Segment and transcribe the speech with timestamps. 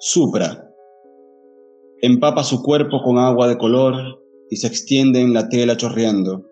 [0.00, 0.72] Supra.
[2.02, 6.44] Empapa su cuerpo con agua de color y se extiende en la tela chorreando.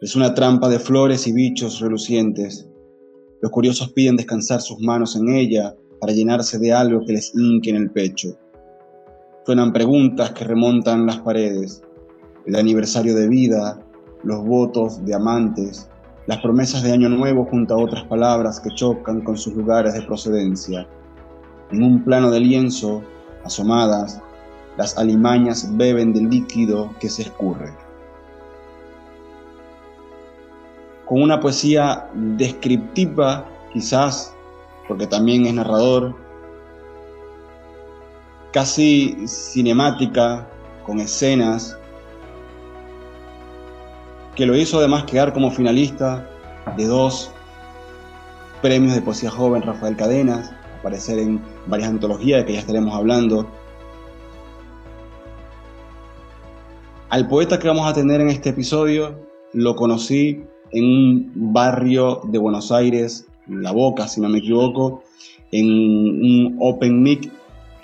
[0.00, 2.68] Es una trampa de flores y bichos relucientes.
[3.40, 7.70] Los curiosos piden descansar sus manos en ella para llenarse de algo que les hinque
[7.70, 8.36] en el pecho.
[9.46, 11.80] Suenan preguntas que remontan las paredes.
[12.44, 13.86] El aniversario de vida,
[14.24, 15.88] los votos de amantes,
[16.26, 20.02] las promesas de año nuevo junto a otras palabras que chocan con sus lugares de
[20.02, 20.88] procedencia.
[21.74, 23.02] En un plano de lienzo,
[23.44, 24.22] asomadas,
[24.76, 27.72] las alimañas beben del líquido que se escurre.
[31.04, 34.32] Con una poesía descriptiva, quizás,
[34.86, 36.14] porque también es narrador,
[38.52, 40.46] casi cinemática,
[40.86, 41.76] con escenas,
[44.36, 46.24] que lo hizo además quedar como finalista
[46.76, 47.32] de dos
[48.62, 53.46] premios de poesía joven Rafael Cadenas, aparecer en varias antologías de que ya estaremos hablando.
[57.10, 59.14] Al poeta que vamos a tener en este episodio
[59.52, 65.04] lo conocí en un barrio de Buenos Aires, La Boca, si no me equivoco,
[65.52, 67.30] en un Open Mic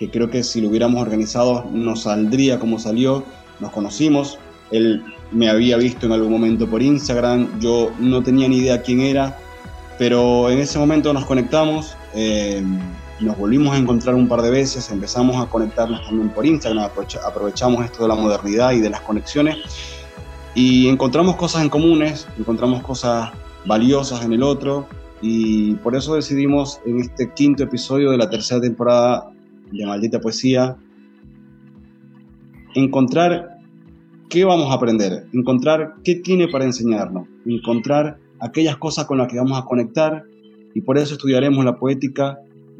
[0.00, 3.22] que creo que si lo hubiéramos organizado nos saldría como salió.
[3.60, 4.38] Nos conocimos,
[4.70, 9.00] él me había visto en algún momento por Instagram, yo no tenía ni idea quién
[9.00, 9.38] era,
[9.98, 12.64] pero en ese momento nos conectamos, eh,
[13.20, 16.90] nos volvimos a encontrar un par de veces, empezamos a conectarnos también por Instagram,
[17.26, 19.58] aprovechamos esto de la modernidad y de las conexiones
[20.54, 23.30] y encontramos cosas en comunes, encontramos cosas
[23.66, 24.86] valiosas en el otro
[25.20, 29.30] y por eso decidimos en este quinto episodio de la tercera temporada
[29.70, 30.76] de Maldita Poesía
[32.74, 33.58] encontrar
[34.28, 39.36] qué vamos a aprender, encontrar qué tiene para enseñarnos, encontrar aquellas cosas con las que
[39.36, 40.24] vamos a conectar
[40.74, 42.38] y por eso estudiaremos la poética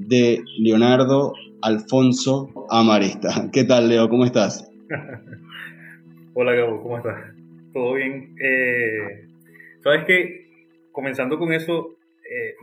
[0.09, 3.49] de Leonardo Alfonso Amarista.
[3.53, 4.09] ¿Qué tal, Leo?
[4.09, 4.71] ¿Cómo estás?
[6.35, 7.35] Hola, Gabo, ¿cómo estás?
[7.73, 8.35] ¿Todo bien?
[8.43, 9.27] Eh,
[9.83, 10.47] Sabes que,
[10.93, 11.97] comenzando con eso,
[12.31, 12.55] eh,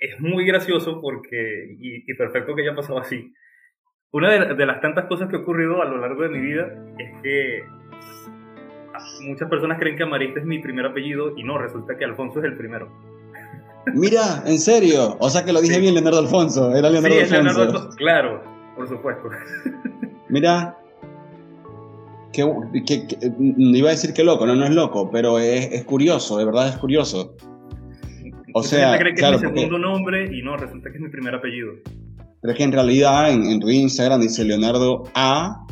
[0.00, 3.32] es muy gracioso porque, y, perfecto que haya pasado así.
[4.12, 6.72] Una de, de, las tantas cosas que ha ocurrido a lo largo de mi vida
[6.98, 7.64] es que
[9.22, 12.44] muchas personas creen que Amarista es mi primer apellido y no, resulta que Alfonso es
[12.44, 12.88] el primero.
[13.94, 15.16] Mira, en serio.
[15.20, 16.74] O sea que lo dije bien, Leonardo Alfonso.
[16.74, 17.64] Era Leonardo sí, Alfonso.
[17.64, 18.42] Leonardo, claro,
[18.74, 19.28] por supuesto.
[20.28, 20.76] Mira.
[22.32, 22.42] Que,
[23.56, 26.76] iba a decir que loco, no, no es loco, pero es, curioso, de verdad es
[26.76, 27.34] curioso.
[28.52, 31.34] O sea, cree que es mi segundo nombre y no, resulta que es mi primer
[31.34, 31.72] apellido.
[32.42, 35.64] Pero es que en realidad en, tu Instagram dice Leonardo A.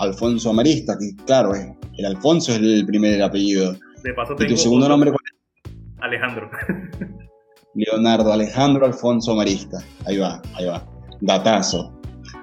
[0.00, 1.68] Alfonso Amarista, que claro, es
[1.98, 3.76] el Alfonso es el primer apellido.
[4.02, 5.72] De paso tengo ¿Y tu segundo nombre cuál es?
[6.00, 6.50] Alejandro.
[7.74, 9.78] Leonardo Alejandro Alfonso Marista.
[10.06, 10.82] Ahí va, ahí va.
[11.20, 11.92] Datazo.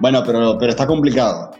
[0.00, 1.50] Bueno, pero, pero está complicado.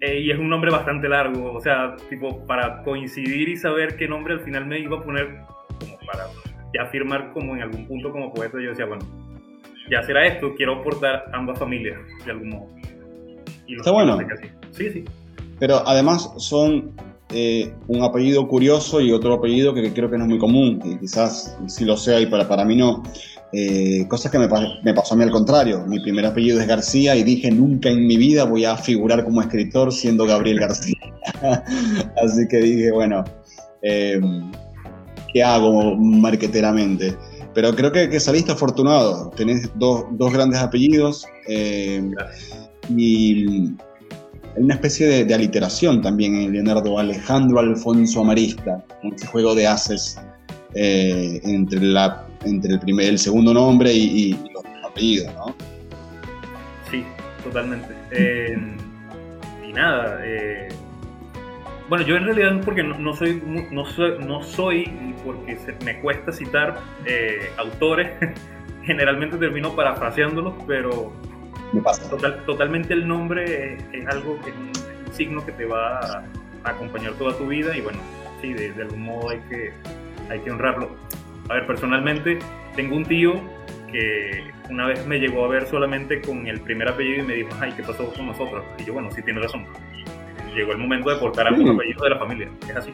[0.00, 1.52] Eh, y es un nombre bastante largo.
[1.52, 5.42] O sea, tipo, para coincidir y saber qué nombre al final me iba a poner,
[5.78, 6.26] como para
[6.74, 9.04] ya firmar como en algún punto como poeta, yo decía, bueno,
[9.90, 12.68] ya será esto, quiero aportar ambas familias, de algún modo.
[13.68, 14.18] está bueno.
[14.72, 15.04] Sí, sí.
[15.58, 16.92] Pero además son
[17.32, 20.98] eh, un apellido curioso y otro apellido que creo que no es muy común, y
[20.98, 23.02] quizás sí lo sea y para, para mí no.
[23.54, 24.48] Eh, cosas que me,
[24.82, 25.84] me, pasó a mí al contrario.
[25.86, 29.42] Mi primer apellido es García y dije nunca en mi vida voy a figurar como
[29.42, 30.96] escritor siendo Gabriel García.
[32.22, 33.24] Así que dije, bueno,
[33.82, 34.20] eh,
[35.32, 37.14] ¿qué hago marqueteramente?
[37.54, 39.30] Pero creo que, que saliste afortunado.
[39.36, 41.26] Tenés dos, dos grandes apellidos
[42.88, 43.74] y
[44.56, 50.20] una especie de, aliteración también en Leonardo Alejandro Alfonso Amarista, ese juego de haces
[50.74, 55.54] eh, entre, la, entre el, primer, el segundo nombre y, los apellidos, ¿no?
[56.90, 57.04] Sí,
[57.42, 57.94] totalmente.
[58.10, 58.56] Eh,
[59.66, 60.68] y nada, eh,
[61.88, 66.78] bueno, yo en realidad porque no, soy, no soy, no soy porque me cuesta citar
[67.58, 68.10] autores,
[68.84, 71.12] generalmente termino parafraseándolos, pero
[72.46, 74.72] totalmente el nombre es, algo que es un,
[75.12, 76.24] signo que te va a,
[76.64, 77.98] acompañar toda tu vida y bueno,
[78.40, 79.72] sí, de, algún modo hay que,
[80.30, 80.90] hay que honrarlo.
[81.48, 82.38] A ver, personalmente
[82.76, 83.34] tengo un tío
[83.90, 87.50] que una vez me llegó a ver solamente con el primer apellido y me dijo,
[87.60, 88.64] ay, ¿qué pasó con nosotros?
[88.78, 89.66] Y yo, bueno, sí, tiene razón.
[90.54, 92.48] Llegó el momento de portar algún apellido de la familia.
[92.68, 92.92] Es así.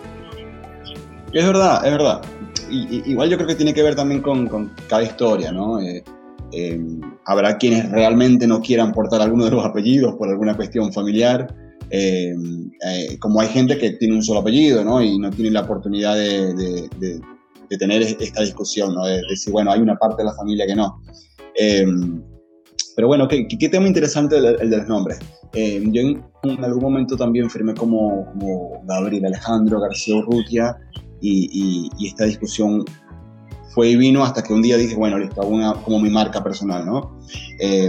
[1.32, 2.22] Es verdad, es verdad.
[2.70, 5.80] Y, igual yo creo que tiene que ver también con, con cada historia, ¿no?
[5.80, 6.02] Eh,
[6.52, 6.80] eh,
[7.24, 11.54] habrá quienes realmente no quieran portar alguno de los apellidos por alguna cuestión familiar.
[11.90, 12.34] Eh,
[12.86, 15.02] eh, como hay gente que tiene un solo apellido ¿no?
[15.02, 17.20] y no tiene la oportunidad de,
[17.78, 19.06] tener esta discusión, ¿no?
[19.06, 21.00] de, decir, bueno, hay una parte de la familia que no.
[22.94, 25.18] pero bueno, ¿qué, qué tema interesante el, de los nombres.
[25.54, 30.76] Eh, yo en, algún momento también firmé como, como Gabriel Alejandro García Urrutia
[31.20, 32.84] y, y, esta discusión
[33.78, 36.42] fue y vino hasta que un día dije, bueno, listo, hago una, como mi marca
[36.42, 37.16] personal, ¿no?
[37.60, 37.88] Eh,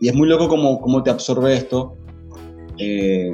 [0.00, 1.96] y es muy loco cómo, cómo te absorbe esto.
[2.78, 3.30] Eh,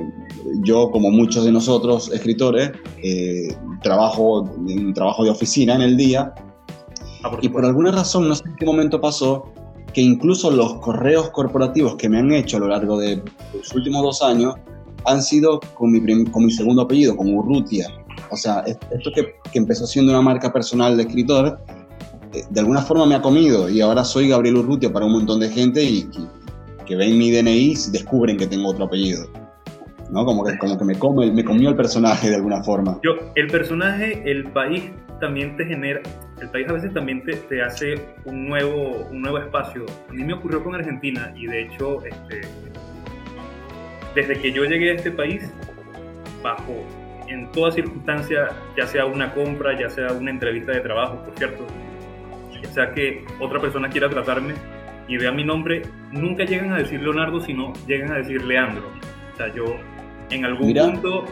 [0.62, 3.48] yo, como muchos de nosotros escritores, eh,
[3.82, 6.34] trabajo en trabajo de oficina en el día
[7.24, 9.54] ah, y por alguna razón, no sé en qué momento pasó,
[9.94, 13.22] que incluso los correos corporativos que me han hecho a lo largo de
[13.54, 14.54] los últimos dos años
[15.06, 17.88] han sido con mi, con mi segundo apellido, con Urrutia.
[18.30, 21.58] O sea, esto que, empezó siendo una marca personal de escritor,
[22.32, 25.40] eh, de alguna forma me ha comido y ahora soy Gabriel Urrutia para un montón
[25.40, 26.08] de gente y,
[26.86, 29.28] que ven mi DNI y descubren que tengo otro apellido.
[30.10, 30.24] ¿no?
[30.24, 30.98] Como que, como que me,
[31.44, 32.98] comió el personaje de alguna forma.
[33.04, 34.90] Yo, el personaje, el país
[35.20, 36.00] también te genera,
[36.40, 37.94] el país a veces también te, te, hace
[38.24, 39.86] un nuevo, un nuevo espacio.
[40.08, 42.40] A mí me ocurrió con Argentina y de hecho, este,
[44.14, 45.48] desde que yo llegué a este país,
[46.42, 46.74] bajo
[47.30, 51.64] en toda circunstancia, ya sea una compra, ya sea una entrevista de trabajo, por cierto,
[52.60, 54.54] ya sea que otra persona quiera tratarme
[55.06, 58.90] y vea mi nombre, nunca llegan a decir Leonardo, sino llegan a decir Leandro.
[59.32, 59.64] O sea, yo
[60.30, 61.24] en algún punto,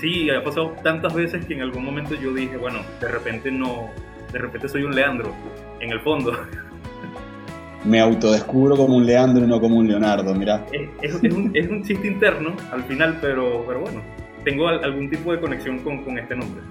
[0.00, 3.90] sí, ha pasado tantas veces que en algún momento yo dije, bueno, de repente no,
[4.32, 5.32] de repente soy un Leandro,
[5.80, 6.32] en el fondo.
[7.84, 10.64] Me autodescubro como un Leandro y no como un Leonardo, mira.
[11.02, 14.00] Es, un, es un, chiste interno al final, pero, pero bueno,
[14.44, 16.62] tengo algún tipo de conexión con, con este nombre.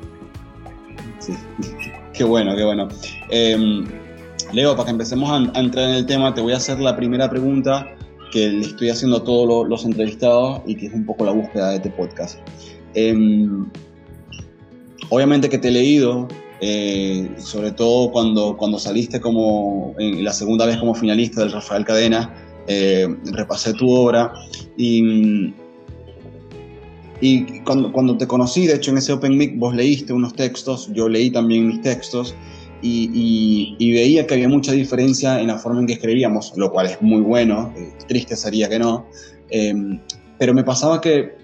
[2.14, 2.88] Qué bueno, qué bueno.
[3.30, 3.86] Em,
[4.52, 7.30] Leo, para que empecemos a, entrar en el tema, te voy a hacer la primera
[7.30, 7.96] pregunta
[8.32, 11.70] que le estoy haciendo a todos los, entrevistados y que es un poco la búsqueda
[11.70, 12.40] de este podcast.
[12.94, 13.66] Em,
[15.10, 16.28] obviamente que te he leído,
[16.62, 21.86] eh, sobre todo cuando, cuando saliste como en la segunda vez como finalista del Rafael
[21.86, 22.34] Cadena,
[22.68, 24.34] eh, repasé tu obra
[24.78, 25.54] y,
[27.24, 30.92] y cuando, cuando te conocí, de hecho en ese Open Mic vos leíste unos textos,
[30.94, 32.36] yo leí también mis textos
[32.82, 37.02] y, veía que había mucha diferencia en la forma en que escribíamos, lo cual es
[37.02, 39.08] muy bueno, eh, triste sería que no,
[39.50, 40.02] em,
[40.38, 41.42] pero me pasaba que,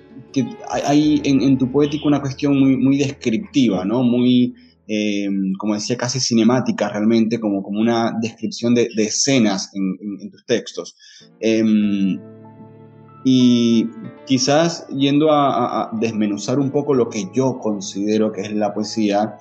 [0.70, 4.04] hay en, tu poético una cuestión muy, muy descriptiva, ¿no?
[4.04, 4.54] muy,
[4.86, 10.98] em, como decía, casi cinemática realmente, como, como una descripción de, escenas en, tus textos.
[13.24, 13.90] Y
[14.26, 19.38] quizás yendo a, a, desmenuzar un poco lo que yo considero que es la poesía,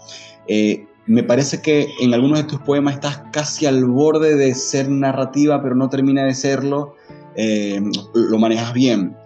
[0.49, 4.91] eh, me parece que en algunos de tus poemas estás casi al borde de ser
[4.91, 6.95] narrativa, pero no termina de serlo.
[7.35, 7.81] Eh,
[8.15, 9.17] lo manejas bien.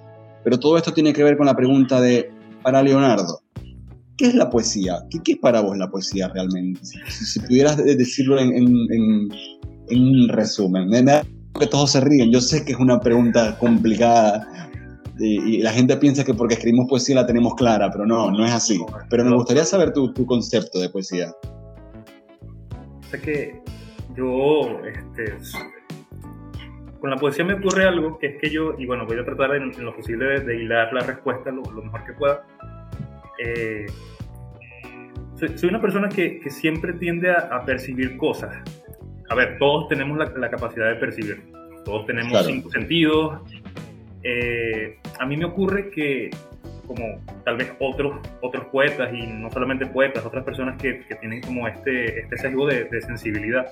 [0.44, 2.30] Pero todo esto tiene que ver con la pregunta de,
[2.62, 3.40] para Leonardo,
[4.16, 5.04] ¿qué es la poesía?
[5.10, 6.80] ¿Qué, es para vos la poesía realmente?
[7.08, 8.54] Si, pudieras decirlo en,
[9.90, 10.88] un resumen.
[11.58, 12.30] Que todos se ríen.
[12.32, 14.70] Yo sé que es una pregunta complicada,
[15.18, 18.52] y, la gente piensa que porque escribimos poesía la tenemos clara, pero no, no es
[18.52, 18.80] así.
[19.10, 21.32] Pero me gustaría saber tu, tu concepto de poesía
[23.18, 23.60] que
[24.14, 25.36] yo, este,
[27.00, 29.54] con la poesía me ocurre algo, que es que yo, y bueno, voy a tratar
[29.56, 32.46] en, lo posible de, hilar la respuesta lo, mejor que pueda.
[33.38, 33.86] Eh,
[35.34, 38.56] soy, una persona que, que siempre tiende a, percibir cosas.
[39.32, 41.42] A ver, todos tenemos la, la capacidad de percibir,
[41.86, 43.40] todos tenemos cinco sentidos.
[44.22, 46.28] Eh, a mí me ocurre que
[46.86, 51.40] como tal vez otros, otros poetas y no solamente poetas, otras personas que, que tienen
[51.40, 53.68] como este, este sesgo de, de, sensibilidad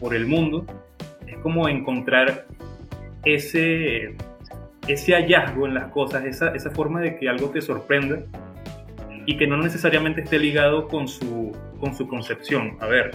[0.00, 0.66] por el mundo,
[1.28, 2.46] es como encontrar
[3.24, 4.16] ese,
[4.88, 8.24] ese hallazgo en las cosas, esa, esa forma de que algo te sorprenda
[9.24, 12.76] y que no necesariamente esté ligado con su, con su concepción.
[12.80, 13.12] A ver,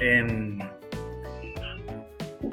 [0.00, 0.58] en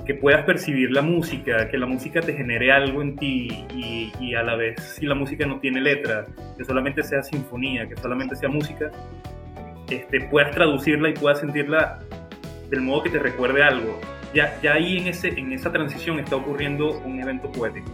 [0.06, 4.44] que puedas percibir la música, que la música te genere algo en ti y, a
[4.44, 6.26] la vez si la música no tiene letra,
[6.58, 8.90] que solamente sea sinfonía, que solamente sea música,
[9.90, 12.00] este, puedas traducirla y puedas sentirla
[12.70, 14.00] del modo que te recuerde algo.
[14.34, 17.92] Ya, ya ahí en, ese, en esa transición está ocurriendo un evento poético.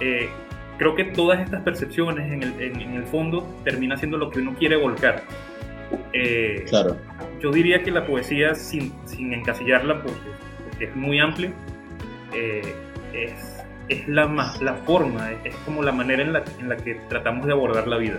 [0.00, 0.30] Eh,
[0.78, 4.54] creo que todas estas percepciones en el, en, el, fondo termina siendo lo que uno
[4.58, 5.22] quiere volcar.
[6.12, 6.96] Eh, claro.
[7.40, 10.35] Yo diría que la poesía, sin, sin encasillarla, porque
[10.80, 11.50] es muy amplio,
[12.34, 12.74] eh,
[13.12, 14.26] es, es la,
[14.60, 17.96] la forma, es, como la manera en la, en la, que tratamos de abordar la
[17.98, 18.18] vida,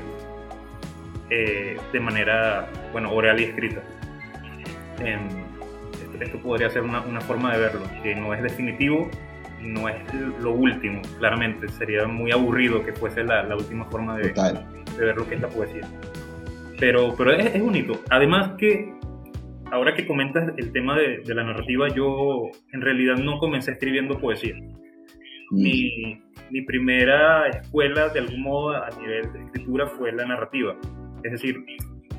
[1.29, 3.81] eh, de manera, bueno, oral y escrita.
[4.99, 9.09] esto, esto, podría ser una, una, forma de verlo, que no es definitivo
[9.61, 9.97] y no es
[10.41, 11.67] lo último, claramente.
[11.69, 15.41] Sería muy aburrido que fuese la, la última forma de, de, ver lo que es
[15.41, 15.87] la poesía.
[16.79, 18.01] Pero, pero es, es bonito.
[18.09, 18.93] Además que
[19.71, 24.55] ahora que comentas el tema de, la narrativa, yo en realidad no comencé escribiendo poesía.
[25.51, 25.62] Mm.
[25.62, 26.21] Mi,
[26.51, 30.75] mi, primera escuela, de algún modo, a nivel de escritura fue la narrativa.
[31.24, 31.63] Es decir,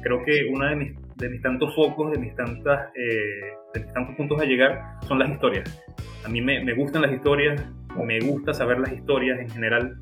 [0.02, 3.92] creo que uno de mis, de mis tantos focos, de mis, tantas, eh, de mis
[3.92, 5.84] tantos puntos a llegar, son las historias.
[6.24, 7.62] A mí me, me gustan las historias,
[8.04, 9.98] me gusta saber las historias en general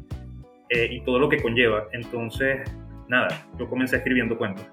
[0.70, 1.84] eh, y todo lo que conlleva.
[1.92, 2.60] Entonces,
[3.08, 4.66] nada, yo comencé escribiendo cuentos.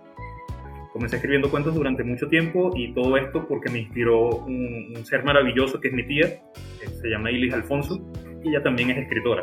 [0.94, 5.82] Comencé escribiendo cuentos durante mucho tiempo y todo esto porque me inspiró un, ser maravilloso
[5.82, 6.40] que es mi tía,
[6.80, 8.00] que se llama Ilis Alfonso,
[8.44, 9.42] y ella también es escritora.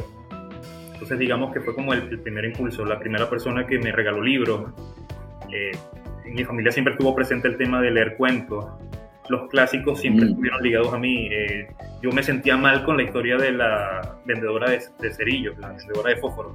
[0.93, 4.71] Entonces digamos que fue como el, primer impulso, la primera persona que me regaló libros.
[5.53, 5.73] Eh,
[6.25, 8.67] en mi familia siempre estuvo presente el tema de leer cuentos.
[9.29, 10.29] Los clásicos siempre mm.
[10.29, 11.27] estuvieron ligados a mí.
[11.33, 11.67] Eh,
[12.01, 16.11] yo me sentía mal con la historia de la vendedora de, de cerillos, la vendedora
[16.11, 16.55] de fósforos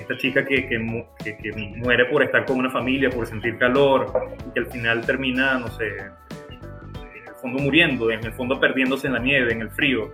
[0.00, 4.12] esta chica que, que, que, muere por estar con una familia, por sentir calor,
[4.48, 9.06] y que al final termina, no sé, en el fondo muriendo, en el fondo perdiéndose
[9.06, 10.10] en la nieve, en el frío.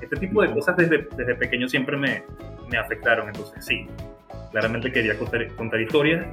[0.00, 2.22] Este tipo de cosas desde, desde pequeño siempre me,
[2.70, 3.86] me afectaron, entonces sí,
[4.50, 6.26] claramente quería contar, contar historias.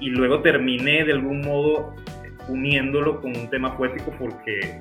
[0.00, 1.94] Y luego terminé de algún modo
[2.48, 4.80] uniéndolo con un tema poético porque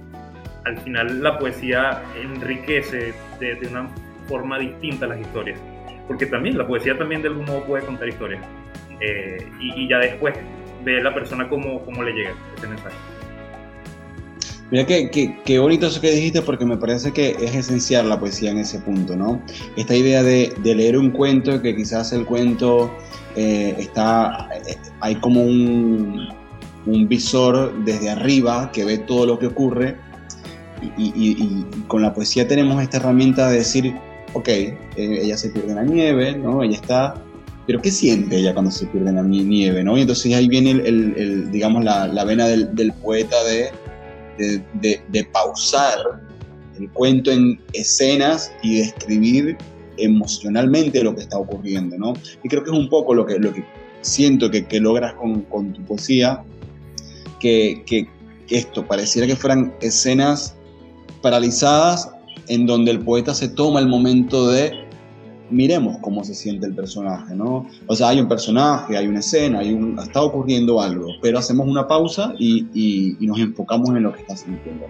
[0.66, 3.88] al final la poesía enriquece de, de una
[4.28, 5.60] forma distinta las historias
[6.08, 8.44] porque también la poesía también de algún modo puede contar historias.
[9.00, 10.36] Eh, y, ya después
[10.84, 12.96] ve la persona cómo, cómo le llega ese mensaje.
[14.70, 18.52] Mira qué, qué, bonito eso que dijiste porque me parece que es esencial la poesía
[18.52, 19.42] en ese punto, ¿no?
[19.76, 22.90] Esta idea de, de leer un cuento, que quizás el cuento
[23.36, 26.30] eh, está, eh, hay como un,
[26.86, 29.98] un, visor desde arriba que ve todo lo que ocurre
[30.98, 33.94] y, y, y, con la poesía tenemos esta herramienta de decir,
[34.34, 36.64] ok, eh, ella se pierde en la nieve, ¿no?
[36.64, 37.16] Ella está...
[37.68, 39.98] Pero ¿qué siente ella cuando se pierde en la nieve, ¿no?
[39.98, 43.72] Y entonces ahí viene, el, digamos, la, la vena del, del poeta de,
[44.38, 45.98] de, de, pausar
[46.80, 49.58] el cuento en escenas y describir
[49.98, 52.14] emocionalmente lo que está ocurriendo, ¿no?
[52.44, 53.64] Y creo que es un poco lo que, lo que
[54.02, 56.44] siento que, que logras con, con, tu poesía,
[57.40, 58.08] que, que,
[58.50, 60.56] esto pareciera que fueran escenas
[61.22, 62.12] paralizadas
[62.52, 64.74] en donde el poeta se toma el momento de
[65.50, 67.66] miremos cómo se siente el personaje, ¿no?
[67.88, 71.66] O sea, hay un personaje, hay una escena, hay un, está ocurriendo algo, pero hacemos
[71.66, 74.86] una pausa y, nos enfocamos en lo que está sintiendo.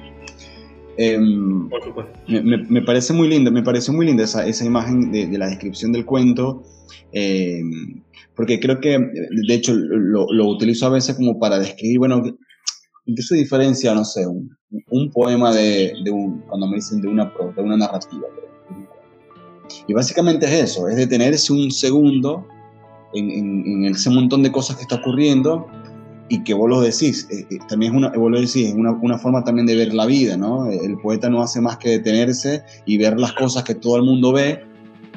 [0.98, 2.12] Em, Por supuesto.
[2.28, 6.06] Me, parece muy linda, me parece muy linda esa, esa imagen de, la descripción del
[6.06, 6.64] cuento,
[7.12, 8.02] em,
[8.36, 12.24] porque creo que, de hecho, lo, lo, utilizo a veces como para describir, bueno,
[13.06, 14.58] qué se diferencia, no sé, un,
[14.90, 18.28] un poema de, de, un, cuando me dicen de una, de una narrativa?
[19.88, 22.48] Y básicamente es eso, es detenerse un segundo
[23.14, 25.68] en, en, ese montón de cosas que está ocurriendo
[26.30, 28.92] y que vos lo decís, eh, eh, también es una, vos lo decís, es una,
[28.92, 30.70] una, forma también de ver la vida, ¿no?
[30.70, 34.32] El poeta no hace más que detenerse y ver las cosas que todo el mundo
[34.32, 34.64] ve,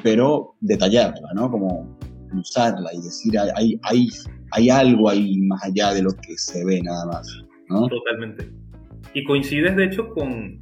[0.03, 1.49] pero detallarla, ¿no?
[1.49, 1.97] Como
[2.37, 4.09] usarla y decir, hay, hay,
[4.51, 7.27] hay algo ahí más allá de lo que se ve nada más.
[7.69, 8.51] Totalmente.
[9.13, 10.59] Y coincides, de hecho, con,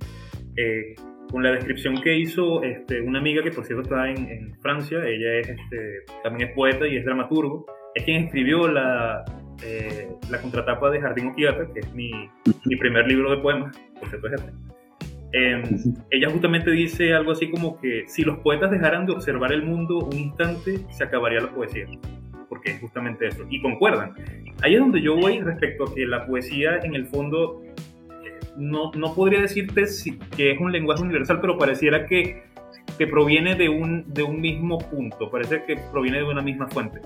[0.55, 0.95] eh,
[1.31, 4.99] con la descripción que hizo este, una amiga que, por cierto, está en, Francia.
[5.05, 7.65] Ella es, este, también es poeta y es dramaturgo.
[7.95, 9.23] Es quien escribió la,
[9.63, 12.11] eh, la contratapa de Jardín Oquiata, que es mi,
[12.65, 14.51] mi, primer libro de poemas, por cierto, es este.
[15.35, 15.63] Em,
[16.11, 19.97] ella justamente dice algo así como que si los poetas dejaran de observar el mundo
[19.97, 21.87] un instante, se acabaría la poesía
[22.53, 23.43] porque es justamente eso.
[23.49, 24.13] Y concuerdan.
[24.61, 27.73] Ahí es donde yo voy respecto a que la poesía, en el fondo, eh,
[28.57, 32.43] no, no podría decirte si, que es un lenguaje universal, pero pareciera que,
[32.97, 37.01] que proviene de un, de un mismo punto, parece que proviene de una misma fuente.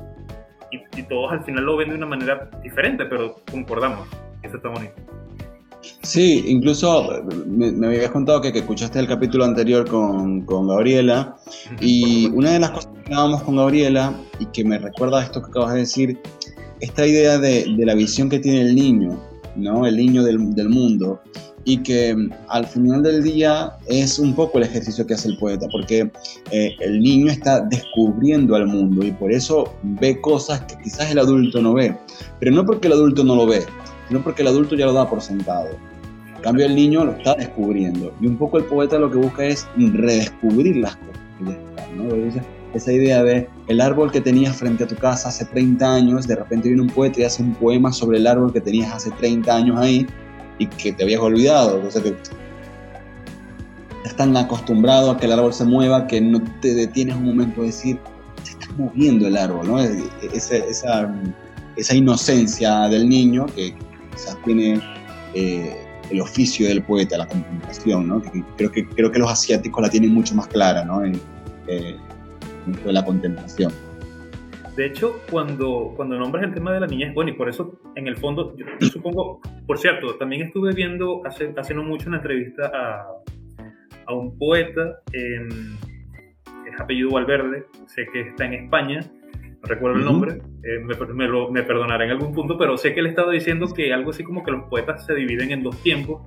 [0.71, 4.07] Y, y todos al final lo ven de una manera diferente, pero concordamos.
[4.43, 4.93] Eso está bonito.
[6.01, 11.35] Sí, incluso me, habías contado que, escuchaste el capítulo anterior con, con, Gabriela
[11.79, 15.41] y una de las cosas que hablábamos con Gabriela y que me recuerda a esto
[15.41, 16.19] que acabas de decir,
[16.79, 19.19] esta idea de, de la visión que tiene el niño,
[19.57, 19.85] ¿no?
[19.85, 21.21] el niño del, del, mundo
[21.65, 22.15] y que
[22.47, 26.09] al final del día es un poco el ejercicio que hace el poeta, porque
[26.51, 31.19] eh, el niño está descubriendo al mundo y por eso ve cosas que quizás el
[31.19, 31.93] adulto no ve,
[32.39, 33.65] pero no porque el adulto no lo ve,
[34.07, 35.67] sino porque el adulto ya lo da por sentado.
[36.37, 38.13] En cambio, el niño lo está descubriendo.
[38.21, 42.45] Y un poco el poeta lo que busca es redescubrir las cosas.
[42.73, 46.35] Esa idea de el árbol que tenías frente a tu casa hace 30 años, de
[46.35, 49.55] repente viene un poeta y hace un poema sobre el árbol que tenías hace 30
[49.55, 50.05] años ahí
[50.59, 51.81] y que te habías olvidado.
[51.85, 52.01] O sea
[53.97, 57.61] estás tan acostumbrado a que el árbol se mueva que no te detienes un momento
[57.61, 57.99] a decir,
[58.43, 59.79] se está moviendo el árbol, ¿no?
[59.79, 63.75] Esa, esa, inocencia del niño que
[64.11, 64.81] quizás tiene
[65.33, 68.21] el oficio del poeta, la contemplación, ¿no?
[68.55, 71.03] creo, que, creo que los asiáticos la tienen mucho más clara, ¿no?
[71.03, 71.19] En,
[72.67, 73.71] de la contemplación.
[74.75, 78.07] De hecho, cuando, cuando nombras el tema de la niñez, bueno, y por eso, en
[78.07, 82.71] el fondo, yo, supongo, por cierto, también estuve viendo hace, hace no mucho una entrevista
[82.71, 83.07] a,
[84.05, 85.47] a un poeta, eh,
[86.71, 91.49] es apellido Valverde, sé que está en España, no recuerdo el nombre, eh, me, lo,
[91.49, 94.43] me, perdonará en algún punto, pero sé que él estaba diciendo que algo así como
[94.43, 96.21] que los poetas se dividen en dos tiempos,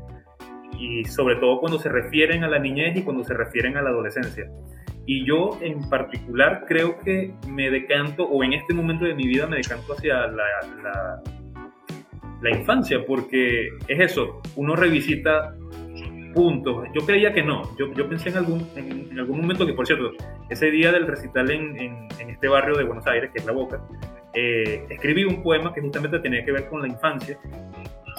[0.77, 3.91] y sobre todo cuando se refieren a la niñez y cuando se refieren a la
[3.91, 4.51] adolescencia.
[5.07, 9.47] Y yo en particular creo que me decanto, o en este momento de mi vida
[9.47, 10.45] me decanto hacia la,
[10.83, 11.23] la,
[12.43, 15.55] la infancia, porque es eso, uno revisita
[16.33, 16.87] puntos.
[16.95, 17.63] Yo creía que no.
[17.79, 20.13] Yo, yo pensé en algún, en, algún momento que, por cierto,
[20.49, 23.83] ese día del recital en, en, este barrio de Buenos Aires, que es La Boca,
[24.35, 27.39] eh, escribí un poema que justamente tenía que ver con la infancia.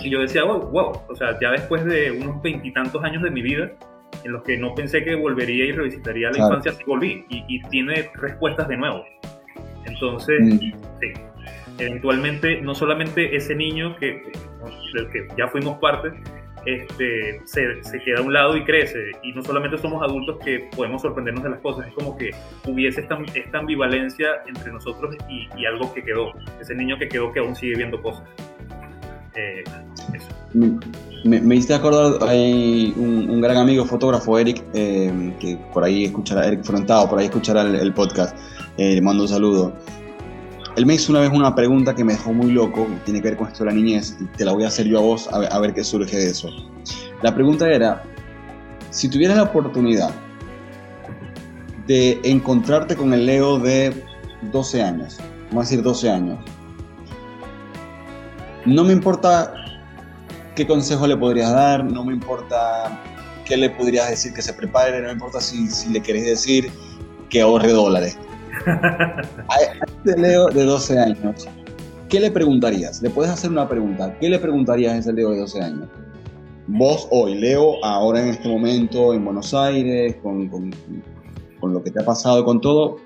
[0.04, 3.42] Y yo decía, wow, wow, o sea, ya después de unos veintitantos años de mi
[3.42, 3.72] vida,
[4.24, 7.26] en los que no pensé que volvería y revisitaría la infancia, sí volví.
[7.30, 9.04] Y, y, tiene respuestas de nuevo.
[9.86, 10.58] Entonces, mm.
[11.00, 11.14] sí,
[11.78, 14.32] eventualmente, no solamente ese niño que,
[14.94, 16.12] del que ya fuimos parte,
[16.66, 19.12] este, se, se, queda a un lado y crece.
[19.24, 22.32] Y no solamente somos adultos que podemos sorprendernos de las cosas, es como que
[22.68, 27.32] hubiese esta, esta ambivalencia entre nosotros y, y, algo que quedó, ese niño que quedó
[27.32, 28.24] que aún sigue viendo cosas.
[29.36, 29.64] Eh,
[30.14, 31.11] eso.
[31.24, 36.06] Me, me, hiciste acordar, hay un, un, gran amigo fotógrafo, Eric, eh, que por ahí
[36.06, 38.36] escuchará, Eric Frontado, por ahí escuchará el, el podcast,
[38.78, 39.72] eh, le mando un saludo.
[40.76, 43.38] Él me hizo una vez una pregunta que me dejó muy loco, tiene que ver
[43.38, 45.60] con esto de la niñez, y te la voy a hacer yo a vos a
[45.60, 46.50] ver, qué surge de eso.
[47.22, 48.04] La pregunta era,
[48.90, 50.12] si tuvieras la oportunidad
[51.88, 53.94] de encontrarte con el Leo de
[54.52, 56.40] 12 años, vamos a decir 12 años,
[58.66, 59.54] no me importa
[60.56, 63.00] qué consejo le podrías dar, no me importa
[63.46, 66.72] qué le podrías decir que se prepare, no me importa si, si le querés decir
[67.30, 68.18] que ahorre dólares
[68.66, 71.48] a este Leo de 12 años,
[72.10, 73.02] ¿qué le preguntarías?
[73.02, 74.16] Le puedes hacer una pregunta.
[74.20, 75.88] ¿Qué le preguntarías a ese Leo de 12 años?
[76.68, 80.72] Vos hoy, Leo, ahora en este momento en Buenos Aires, con, con,
[81.60, 82.98] con lo que te ha pasado, con todo,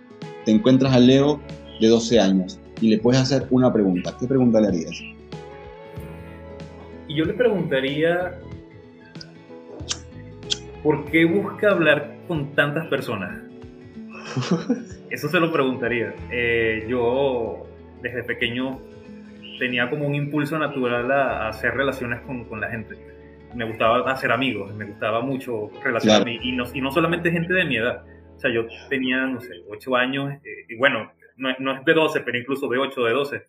[0.46, 1.40] te encuentras al Leo
[1.80, 4.16] de 12 años y le puedes hacer una pregunta.
[4.20, 5.15] ¿Qué pregunta le harías?
[7.08, 8.40] Y yo le preguntaría,
[10.84, 13.44] ¿por qué busca hablar con tantas personas?
[15.10, 16.14] Eso se lo preguntaría.
[16.32, 17.64] Eh, yo
[18.02, 18.80] desde pequeño
[19.60, 22.96] tenía como un impulso natural a, hacer relaciones con, con, la gente.
[23.54, 26.40] Me gustaba hacer amigos, me gustaba mucho relacionarme.
[26.42, 28.04] Y, no, y no solamente gente de mi edad.
[28.36, 31.94] O sea, yo tenía, no sé, 8 años, eh, y bueno, no, no, es de
[31.94, 33.48] 12, pero incluso de 8, de 12.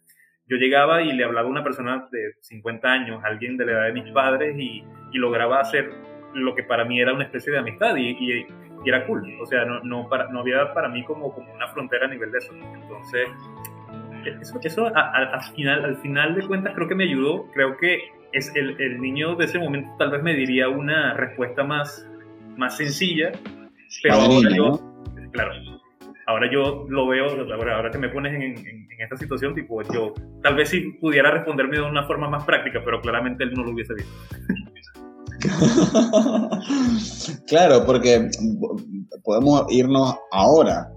[0.48, 3.86] Yo llegaba y le hablaba a una persona de 50 años, alguien de la edad
[3.86, 5.90] de mis padres, y, y lograba hacer
[6.34, 7.96] lo que para mí era una especie de amistad.
[7.96, 8.46] Y, y
[8.86, 9.26] y era cool.
[9.40, 12.30] O sea, no, no, para, no había para mí como, como una frontera a nivel
[12.30, 12.52] de eso.
[12.54, 13.28] Entonces,
[14.40, 17.50] eso, eso al, final, al final de cuentas creo que me ayudó.
[17.52, 18.00] Creo que
[18.32, 22.08] es el, el, niño de ese momento tal vez me diría una respuesta más,
[22.56, 23.32] más sencilla,
[24.02, 24.80] pero ahora yo,
[25.32, 25.52] claro,
[26.26, 29.80] ahora yo lo veo, ahora, ahora que me pones en, en, en, esta situación, tipo,
[29.82, 30.12] yo
[30.42, 33.70] tal vez si pudiera responderme de una forma más práctica, pero claramente él no lo
[33.70, 34.12] hubiese visto.
[37.46, 38.28] claro, porque
[39.22, 40.90] podemos irnos ahora.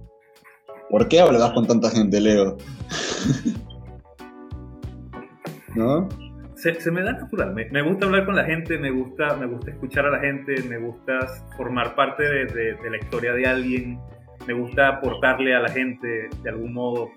[0.89, 2.55] ¿Por qué hablas con tanta gente, Leo?
[5.75, 6.09] ¿No?
[6.55, 7.53] Se, se, me da natural.
[7.53, 10.63] Me, me, gusta hablar con la gente, me gusta, me gusta escuchar a la gente,
[10.63, 11.19] me gusta
[11.55, 13.99] formar parte de, de, de la historia de alguien,
[14.47, 17.11] me gusta aportarle a la gente de algún modo.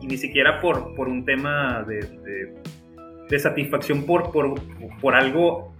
[0.00, 2.54] Y ni siquiera por, por un tema de,
[3.28, 4.54] de satisfacción por, por,
[5.00, 5.72] por algo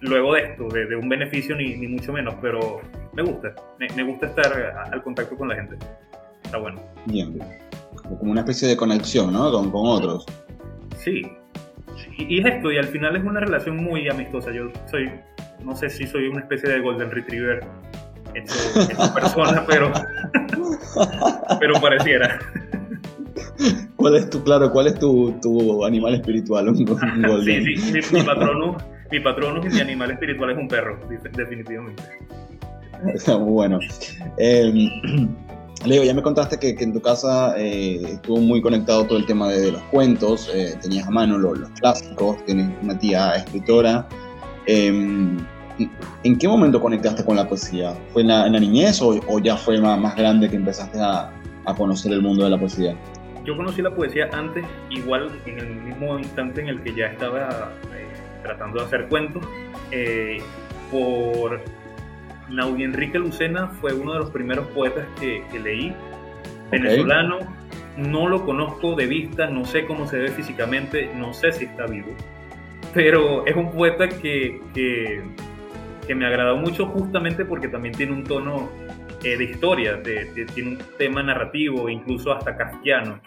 [0.00, 2.80] luego de esto, de, un beneficio ni, ni, mucho menos, pero
[3.14, 4.52] me gusta, me, gusta estar
[4.92, 5.76] al contacto con la gente.
[6.42, 6.80] Está bueno.
[7.06, 7.38] Bien,
[8.18, 9.50] como una especie de conexión, ¿no?
[9.50, 10.26] Con, con otros.
[10.96, 11.22] Sí.
[12.18, 14.52] Y, y, es esto, y al final es una relación muy amistosa.
[14.52, 15.10] Yo soy,
[15.64, 17.64] no sé si soy una especie de Golden Retriever
[18.34, 19.92] hecho, hecho persona, pero,
[21.60, 22.38] pero pareciera.
[23.96, 26.68] ¿Cuál es tu, claro, cuál es tu, tu animal espiritual?
[26.68, 27.64] Un, un golden.
[27.64, 28.22] Sí, sí, mi, mi
[29.20, 30.98] patrono mi y mi animal espiritual es un perro,
[31.36, 32.02] definitivamente.
[33.14, 33.78] Está muy bueno.
[34.38, 34.90] Eh,
[35.84, 39.26] Leo, ya me contaste que, que en tu casa eh, estuvo muy conectado todo el
[39.26, 43.32] tema de, de los cuentos, eh, tenías a mano los, los, clásicos, tienes una tía
[43.32, 44.06] escritora.
[44.66, 45.36] Em,
[46.22, 47.94] ¿En qué momento conectaste con la poesía?
[48.12, 51.00] ¿Fue en la, en la niñez o, o, ya fue más, más grande que empezaste
[51.00, 51.32] a,
[51.64, 52.94] a, conocer el mundo de la poesía?
[53.44, 57.72] Yo conocí la poesía antes, igual en el mismo instante en el que ya estaba
[57.94, 58.06] eh,
[58.42, 59.42] tratando de hacer cuentos.
[60.90, 61.60] por
[62.48, 65.94] Naudi Enrique Lucena fue uno de los primeros poetas que, leí,
[66.70, 67.38] venezolano.
[67.96, 71.86] No lo conozco de vista, no sé cómo se ve físicamente, no sé si está
[71.86, 72.08] vivo,
[72.92, 75.22] pero es un poeta que, que,
[76.06, 78.70] que me agradó mucho justamente porque también tiene un tono
[79.22, 83.20] eh, de historia, tiene un tema narrativo, incluso hasta kafkiano.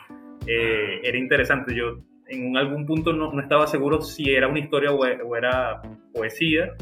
[0.46, 4.92] Eh, era interesante, yo en algún punto no, no, estaba seguro si era una historia
[4.92, 5.82] o, o era
[6.14, 6.74] poesía,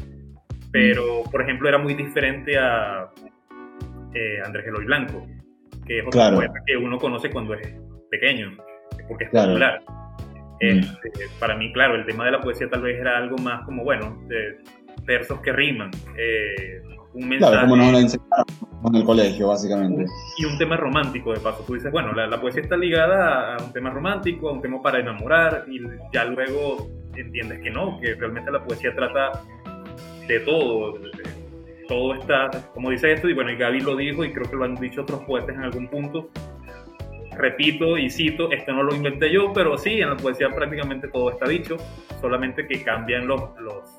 [0.71, 3.10] pero por ejemplo era muy diferente a
[4.13, 5.25] eh, Andrés Eloy Blanco,
[5.86, 7.67] que es otro poeta que uno conoce cuando es
[8.10, 8.58] pequeño,
[9.08, 9.81] porque es popular.
[10.60, 13.84] Este, para mí, claro, el tema de la poesía tal vez era algo más como,
[13.84, 14.58] bueno, de
[15.06, 16.82] versos que riman, eh,
[17.13, 17.52] un mensaje.
[17.52, 18.46] Claro, como nos lo enseñaron
[18.88, 20.06] en el colegio, básicamente.
[20.38, 21.63] Y un tema romántico, de paso.
[21.65, 24.82] Tú dices, bueno, la, la, poesía está ligada a un tema romántico, a un tema
[24.82, 25.80] para enamorar, y
[26.13, 29.44] ya luego entiendes que no, que realmente la poesía trata
[30.28, 31.00] de todo.
[31.88, 34.65] todo está, como dice esto, y bueno, y Gaby lo dijo, y creo que lo
[34.65, 36.30] han dicho otros poetas en algún punto.
[37.38, 41.32] Repito y cito, esto no lo inventé yo, pero sí, en la poesía prácticamente todo
[41.32, 41.76] está dicho,
[42.22, 43.98] solamente que cambian los, los,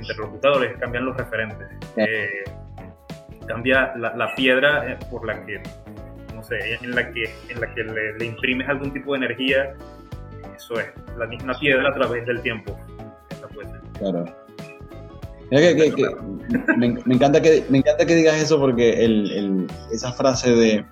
[0.00, 1.68] interlocutores, cambian los referentes.
[1.96, 2.44] Eh,
[3.46, 5.62] cambia la, piedra eh, por la que,
[6.34, 9.74] no sé, en la que, en la que le, imprimes algún tipo de energía,
[10.54, 12.78] eso es, la misma piedra a través del tiempo.
[13.98, 14.24] Claro
[15.50, 20.84] me, encanta que, me encanta que digas eso porque esa frase de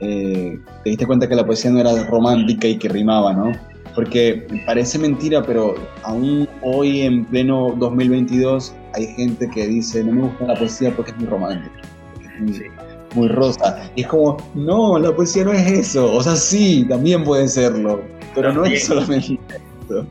[0.00, 3.52] eh, te diste cuenta que la poesía no era romántica y que rimaba, ¿no?
[3.94, 10.22] Porque parece mentira, pero aún hoy en pleno 2022 hay gente que dice, no me
[10.22, 11.80] gusta la poesía porque es muy romántica,
[12.22, 13.90] es muy, rosa.
[13.96, 16.12] Y es como, no, la poesía no es eso.
[16.12, 18.02] O sea, sí, también puede serlo,
[18.34, 19.38] pero no es solamente
[19.84, 20.06] eso.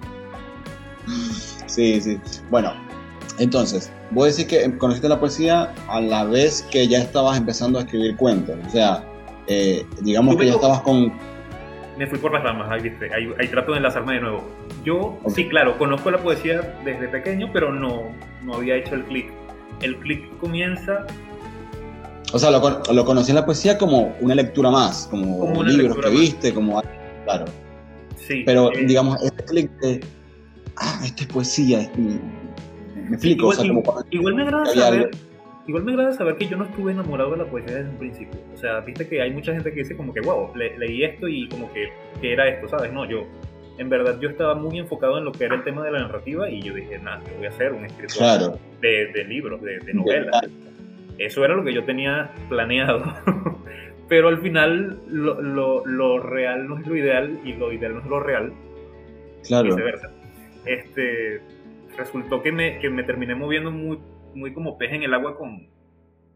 [1.68, 2.20] Sí, sí.
[2.50, 2.74] Bueno,
[3.40, 7.80] entonces, voy a decir que conociste la poesía a la vez que ya estabas empezando
[7.80, 8.58] a escribir cuentos.
[8.68, 9.04] O sea,
[9.48, 11.12] eh, digamos que ya estabas con...
[12.00, 14.48] Me fui por las ramas, ahí viste, ahí, trato de enlazarme de nuevo.
[14.86, 18.04] Yo, sí, claro, conozco la poesía desde pequeño, pero no,
[18.42, 19.30] no había hecho el clic.
[19.82, 21.06] El clic comienza...
[22.32, 26.10] O sea, lo, lo conocí en la poesía como una lectura más, como, libros que
[26.10, 26.82] viste, como...
[27.26, 27.44] Claro.
[28.16, 28.44] Sí.
[28.46, 30.00] Pero, eh, digamos, este clic de...
[30.78, 33.52] Ah, esta es poesía, este, me explico.
[34.10, 35.12] Igual, me agrada saber.
[35.70, 38.40] Igual me agrada saber que yo no estuve enamorado de la poesía desde un principio.
[38.56, 41.48] O sea, viste que hay mucha gente que dice como que, wow, leí esto y
[41.48, 42.92] como que, que era esto, ¿sabes?
[42.92, 43.28] No, yo,
[43.78, 46.50] en verdad, yo estaba muy enfocado en lo que era el tema de la narrativa
[46.50, 49.94] y yo dije, nada, yo voy a hacer un escritor de, de, libros, de, de
[49.94, 50.42] novelas.
[51.20, 53.04] Eso era lo que yo tenía planeado.
[54.10, 58.00] Pero al final, lo, lo, lo, real no es lo ideal y lo ideal no
[58.00, 58.54] es lo real.
[59.46, 59.66] Claro.
[59.66, 60.10] Viceversa.
[60.66, 61.42] Este,
[61.96, 64.00] resultó que me, que me terminé moviendo muy,
[64.36, 65.70] muy como pez en el agua con,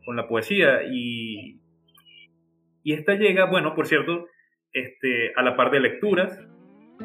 [0.06, 0.84] con la poesía.
[0.92, 1.60] Y,
[2.84, 4.28] y esta llega, bueno, por cierto,
[4.74, 6.40] este, a la par de lecturas,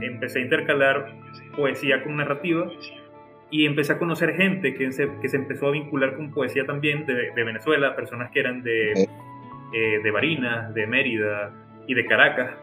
[0.00, 1.14] empecé a intercalar
[1.56, 2.70] poesía con narrativa
[3.50, 7.06] y empecé a conocer gente que se, que se empezó a vincular con poesía también
[7.06, 11.54] de, de Venezuela, personas que eran de, eh, de Barinas, de Mérida
[11.86, 12.54] y de Caracas,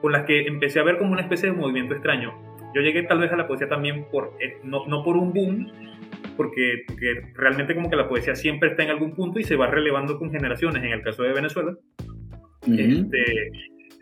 [0.00, 3.18] con las que empecé a ver como una especie de movimiento extraño yo llegué tal
[3.18, 5.70] vez a la poesía también por, eh, no, no por un boom,
[6.36, 6.84] porque,
[7.34, 10.30] realmente como que la poesía siempre está en algún punto y se va relevando con
[10.30, 11.76] generaciones, en el caso de Venezuela.
[12.66, 13.50] este,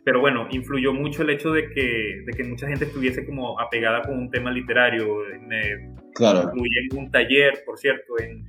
[0.04, 4.02] pero bueno, influyó mucho el hecho de que, de que mucha gente estuviese como apegada
[4.02, 5.18] con un tema literario.
[5.46, 6.44] Me claro.
[6.44, 8.46] Incluí en un taller, por cierto, en,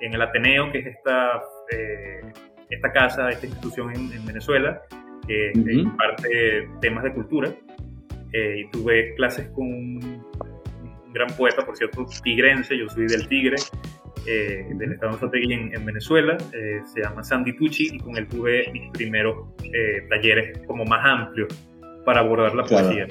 [0.00, 2.20] en el Ateneo, que es esta, eh,
[2.70, 4.82] esta casa, esta institución en, Venezuela,
[5.26, 7.54] que imparte temas de cultura.
[8.36, 10.22] Eh, y tuve clases con un,
[11.14, 13.56] gran poeta, por cierto, tigrense, yo soy del Tigre,
[14.26, 18.28] eh, del estado de en, en Venezuela, eh, se llama Sandy Tucci, y con él
[18.28, 19.46] tuve mis primeros
[20.10, 21.48] talleres como más amplios
[22.04, 23.06] para abordar la poesía.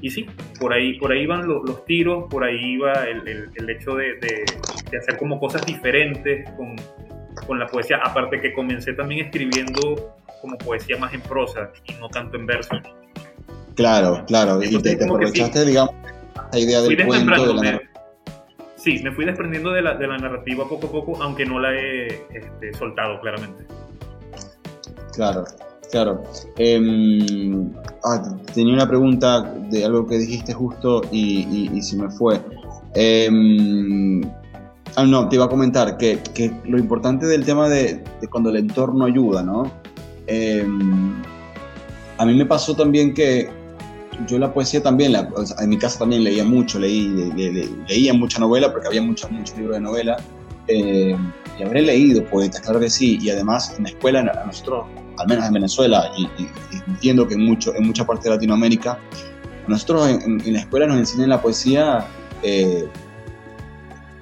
[0.00, 0.26] Y sí,
[0.60, 4.44] por ahí, por ahí van los, tiros, por ahí va el, el, hecho de, de,
[4.88, 6.76] de, hacer como cosas diferentes con,
[7.44, 12.08] con la poesía, aparte que comencé también escribiendo como poesía más en prosa y no
[12.08, 12.80] tanto en verso.
[13.74, 14.62] Claro, claro.
[14.62, 15.94] y te, aprovechaste, digamos,
[16.52, 17.90] la idea del cuento, de la narrativa.
[18.76, 21.74] Sí, me fui desprendiendo de la, de la, narrativa poco a poco, aunque no la
[21.74, 23.64] he este, soltado claramente.
[25.12, 25.44] Claro,
[25.90, 26.22] claro.
[26.56, 27.70] Em,
[28.04, 32.40] ah, tenía una pregunta de algo que dijiste justo y, y, se me fue.
[32.94, 34.22] Em,
[34.96, 38.48] ah, no, te iba a comentar que, que, lo importante del tema de, de cuando
[38.48, 39.70] el entorno ayuda, ¿no?
[40.26, 41.22] Em,
[42.16, 43.59] a mí me pasó también que
[44.26, 45.28] yo la poesía también, la,
[45.58, 47.08] en mi casa también leía mucho, leí,
[47.88, 50.16] leía mucha novela porque había muchos muchos libros de novela.
[50.68, 51.16] Eh,
[51.58, 54.86] y habré leído poetas, claro que sí, y además en la escuela, a nosotros,
[55.18, 56.28] al menos en Venezuela, y,
[56.86, 58.98] entiendo que en, mucho, en mucha parte de Latinoamérica,
[59.66, 62.06] nosotros en, la escuela nos enseñan la poesía,
[62.42, 62.88] eh,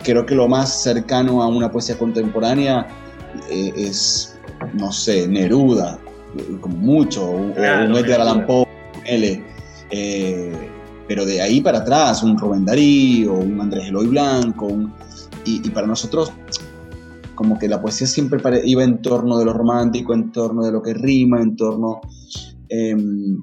[0.02, 2.88] creo que lo más cercano a una poesía contemporánea
[3.50, 4.36] eh, es,
[4.72, 5.98] no sé, Neruda,
[6.60, 8.66] como mucho, o, un Edgar Allan Poe,
[9.04, 9.44] L.
[9.90, 10.52] Eh,
[11.08, 14.68] pero de ahí para atrás, un Rubén Darío, un Andrés Eloy Blanco,
[15.44, 16.30] y, para nosotros
[17.34, 20.82] como que la poesía siempre iba en torno de lo romántico, en torno de lo
[20.82, 22.00] que rima, en torno...
[22.68, 23.42] Em,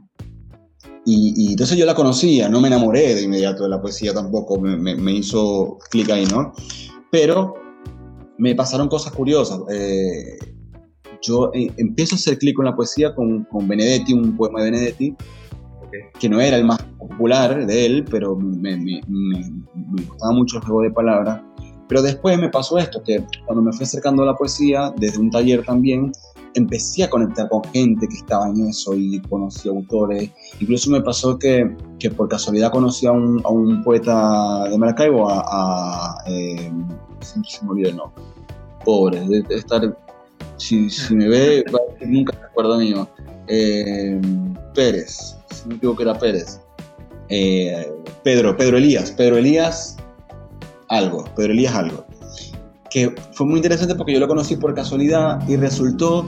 [1.06, 5.14] y, entonces yo la conocía, no me enamoré de inmediato de la poesía tampoco, me,
[5.14, 6.54] hizo clic ahí, ¿no?
[7.12, 7.54] Pero
[8.38, 9.62] me pasaron cosas curiosas.
[9.72, 10.38] Eh,
[11.22, 14.72] yo eh, empiezo a hacer clic con la poesía con, con, Benedetti, un poema de
[14.72, 15.16] Benedetti,
[16.20, 20.64] que no era el más popular de él, pero me, me, me gustaba mucho el
[20.64, 21.42] juego de palabras.
[21.88, 25.30] Pero después me pasó esto, que cuando me fui acercando a la poesía, desde un
[25.30, 26.12] taller también,
[26.56, 30.32] empecé a conectar con gente que estaba en eso y conocí autores.
[30.60, 35.30] Incluso me pasó que, que por casualidad conocí a un, a un poeta de Maracaibo,
[35.30, 35.44] a...
[35.46, 36.72] a eh,
[37.22, 38.24] se me olvidó el nombre.
[38.84, 39.98] Pobre, de, estar...
[40.58, 41.66] Si, si, me ve,
[42.06, 43.08] nunca me acuerdo mío.
[43.48, 44.20] Eh,
[44.74, 46.60] Pérez, si no me equivoco era Pérez.
[47.30, 47.92] Eh,
[48.24, 49.12] Pedro, Pedro Elías.
[49.12, 49.98] Pedro Elías
[50.90, 52.06] algo, Pedro Elías algo.
[52.90, 56.26] Que fue muy interesante porque yo lo conocí por casualidad y resultó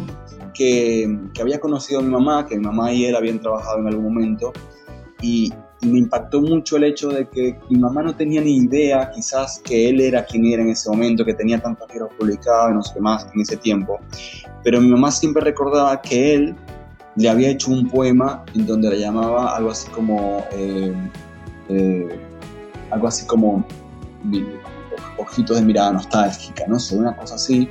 [0.54, 3.88] que, que, había conocido a mi mamá, que mi mamá y él habían trabajado en
[3.88, 4.52] algún momento,
[5.22, 9.62] y, me impactó mucho el hecho de que mi mamá no tenía ni idea quizás
[9.64, 12.82] que él era quien era en ese momento, que tenía tantos libros publicados y no
[12.82, 14.00] sé qué más en ese tiempo,
[14.64, 16.56] pero mi mamá siempre recordaba que él
[17.18, 20.46] le había hecho un poema en donde le llamaba algo así como...
[20.52, 20.94] Eh,
[21.70, 22.08] eh,
[22.92, 23.66] algo así como
[25.18, 27.68] ojitos de mirada nostálgica, no sé, una cosa así.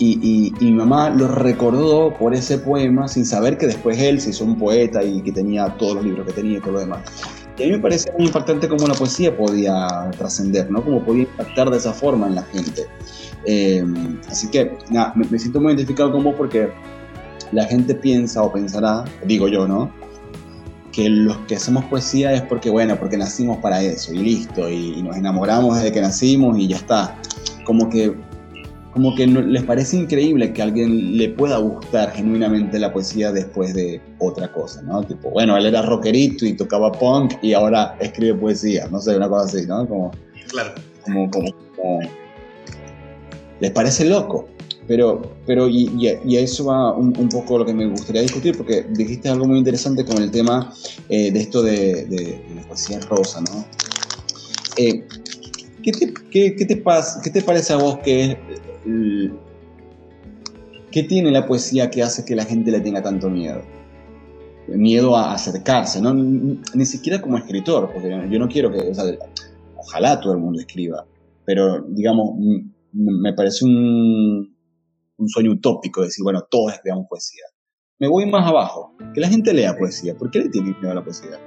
[0.00, 4.44] Y, mi mamá lo recordó por ese poema sin saber que después él se hizo
[4.44, 7.00] un poeta y que tenía todos los libros que tenía y todo lo demás.
[7.56, 10.84] Y a mí me parece muy importante cómo la poesía podía trascender, ¿no?
[10.84, 12.86] Cómo podía impactar de esa forma en la gente.
[13.44, 13.84] Eh,
[14.28, 16.70] así que, nada, me, me, siento muy identificado con vos porque
[17.52, 19.90] la gente piensa o pensará, digo yo, ¿no?
[20.98, 25.00] que los que hacemos poesía es porque, bueno, porque nacimos para eso y listo, y,
[25.00, 27.16] nos enamoramos desde que nacimos y ya está.
[27.64, 28.16] Como que,
[28.92, 33.74] como que les parece increíble que a alguien le pueda gustar genuinamente la poesía después
[33.74, 35.04] de otra cosa, ¿no?
[35.04, 39.28] Tipo, bueno, él era rockerito y tocaba punk y ahora escribe poesía, no sé, una
[39.28, 39.86] cosa así, ¿no?
[39.86, 40.10] Como,
[40.48, 40.72] claro.
[41.04, 42.00] como, como, como
[43.60, 44.48] les parece loco.
[44.88, 49.28] Pero, pero y, a eso va un, poco lo que me gustaría discutir, porque dijiste
[49.28, 50.72] algo muy interesante con el tema
[51.10, 53.66] eh, de esto de, la poesía rosa, ¿no?
[54.78, 55.04] Eh,
[55.82, 58.36] ¿qué, te, qué, qué, te pasa, ¿Qué te parece a vos que es...
[60.90, 63.60] ¿Qué tiene la poesía que hace que la gente le tenga tanto miedo?
[64.68, 66.14] Miedo a acercarse, ¿no?
[66.14, 68.90] Ni siquiera como escritor, porque yo no quiero que,
[69.76, 71.06] ojalá todo el mundo escriba,
[71.44, 72.32] pero digamos,
[72.92, 74.57] me parece un,
[75.18, 77.44] un sueño utópico, decir, bueno, todos escribamos poesía.
[77.98, 80.16] Me voy más abajo, que la gente lea poesía.
[80.16, 81.38] ¿Por qué le tiene miedo a la poesía?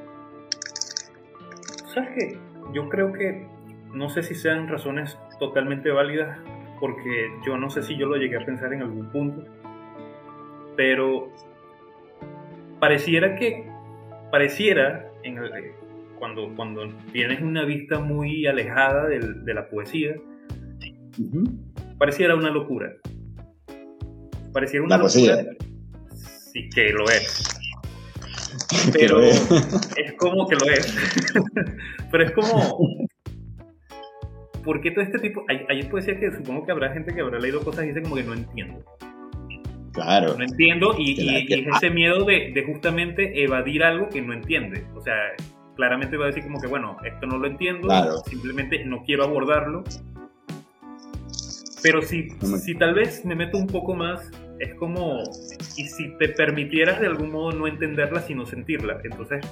[1.94, 2.38] ¿Sabes qué?
[2.74, 3.48] Yo creo que
[3.94, 6.38] no sé si sean razones totalmente válidas,
[6.80, 9.46] porque yo no sé si yo lo llegué a pensar en algún punto,
[10.76, 11.30] pero
[12.80, 13.70] pareciera que,
[14.32, 15.38] pareciera, en
[16.18, 20.16] cuando, cuando tienes una vista muy alejada de, la poesía,
[21.98, 22.94] pareciera una locura.
[24.54, 25.46] Pareciera una locura.
[26.54, 27.44] Sí, que lo es.
[28.94, 29.48] Pero es.
[30.18, 30.96] como que lo es.
[32.12, 32.78] Pero es como.
[34.64, 35.44] ¿Por qué todo este tipo.?
[35.48, 38.16] Hay, hay poesía que supongo que habrá gente que habrá leído cosas y dice como
[38.16, 38.84] que no entiendo.
[39.94, 40.36] Claro.
[40.38, 44.86] No entiendo y, es ese miedo de, de, justamente evadir algo que no entiende.
[44.96, 45.16] O sea,
[45.76, 47.90] claramente va a decir como que, bueno, esto no lo entiendo,
[48.26, 49.84] simplemente no quiero abordarlo.
[51.84, 52.30] Pero si,
[52.64, 55.24] si tal vez me meto un poco más es como,
[55.76, 59.44] y si te permitieras de algún modo no entenderla sino sentirla, entonces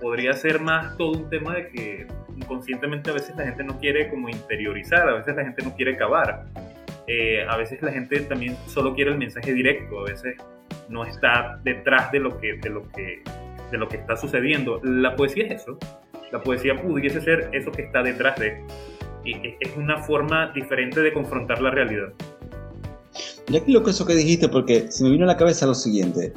[0.00, 4.08] podría ser más todo un tema de que inconscientemente a veces la gente no quiere
[4.08, 6.46] como interiorizar, a veces la gente no quiere cavar,
[7.06, 10.36] eh, a veces la gente también solo quiere el mensaje directo, a veces
[10.88, 13.22] no está detrás de lo que, de lo que,
[13.70, 14.80] de lo que está sucediendo.
[14.82, 15.78] La poesía es eso,
[16.32, 18.64] la poesía pudiese ser eso que está detrás de,
[19.24, 22.08] es una forma diferente de confrontar la realidad.
[23.48, 25.74] Ya que lo que eso que dijiste, porque se me vino a la cabeza lo
[25.74, 26.32] siguiente.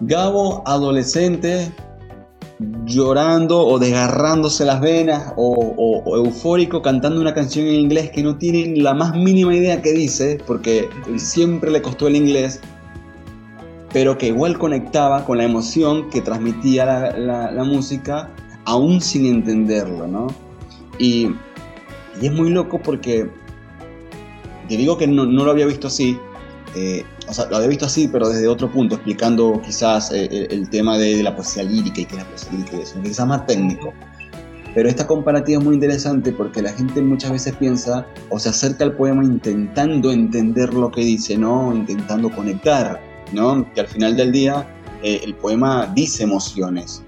[0.00, 1.72] Gabo, adolescente,
[2.84, 8.80] llorando o desgarrándose las venas o, eufórico cantando una canción en inglés que no tiene
[8.80, 12.60] la más mínima idea que dice, porque siempre le costó el inglés,
[13.92, 18.30] pero que igual conectaba con la emoción que transmitía la, música,
[18.64, 20.28] aún sin entenderlo, ¿no?
[20.98, 21.30] Y,
[22.22, 23.28] es muy loco porque,
[24.68, 26.18] te digo que no, no lo había visto así,
[26.74, 30.68] eh, o sea, lo había visto así, pero desde otro punto, explicando quizás eh, el,
[30.68, 33.92] tema de, la poesía lírica y que la poesía lírica es quizás más técnico.
[34.74, 38.84] Pero esta comparativa es muy interesante porque la gente muchas veces piensa o se acerca
[38.84, 41.74] al poema intentando entender lo que dice, ¿no?
[41.74, 43.00] Intentando conectar,
[43.32, 43.66] ¿no?
[43.72, 44.68] Que al final del día
[45.02, 47.02] eh, el poema dice emociones.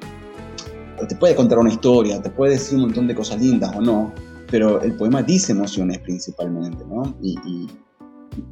[1.06, 4.14] Te puede contar una historia, te puede decir un montón de cosas lindas o no,
[4.50, 7.16] pero el poema dice emociones principalmente, ¿no?
[7.22, 7.36] y,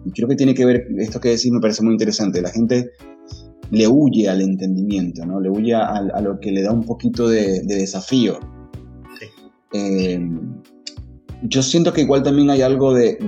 [0.05, 2.91] y creo que tiene que ver, esto que decís me parece muy interesante, la gente
[3.71, 5.41] le huye al entendimiento, ¿no?
[5.41, 8.39] Le huye a, lo que le da un poquito de, desafío.
[9.19, 9.27] Sí.
[9.73, 10.21] Eh,
[11.43, 13.19] yo siento que igual también hay algo de,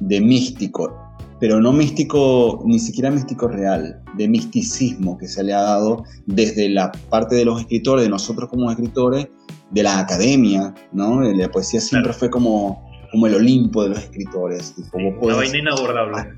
[0.00, 0.96] de, místico,
[1.40, 6.68] pero no místico, ni siquiera místico real, de misticismo que se le ha dado desde
[6.68, 9.28] la parte de los escritores, de nosotros como escritores,
[9.70, 11.20] de la academia, ¿no?
[11.20, 14.74] La poesía siempre fue como como el Olimpo de los escritores.
[14.74, 16.32] Tipo, una vaina inabordable.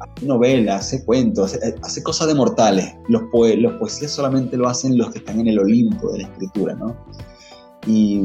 [0.00, 2.94] Hace novelas, hace cuentos, hace, cosas de mortales.
[3.08, 6.74] Los, los poesías solamente lo hacen los que están en el Olimpo de la escritura,
[6.74, 6.96] ¿no?
[7.86, 8.20] Y,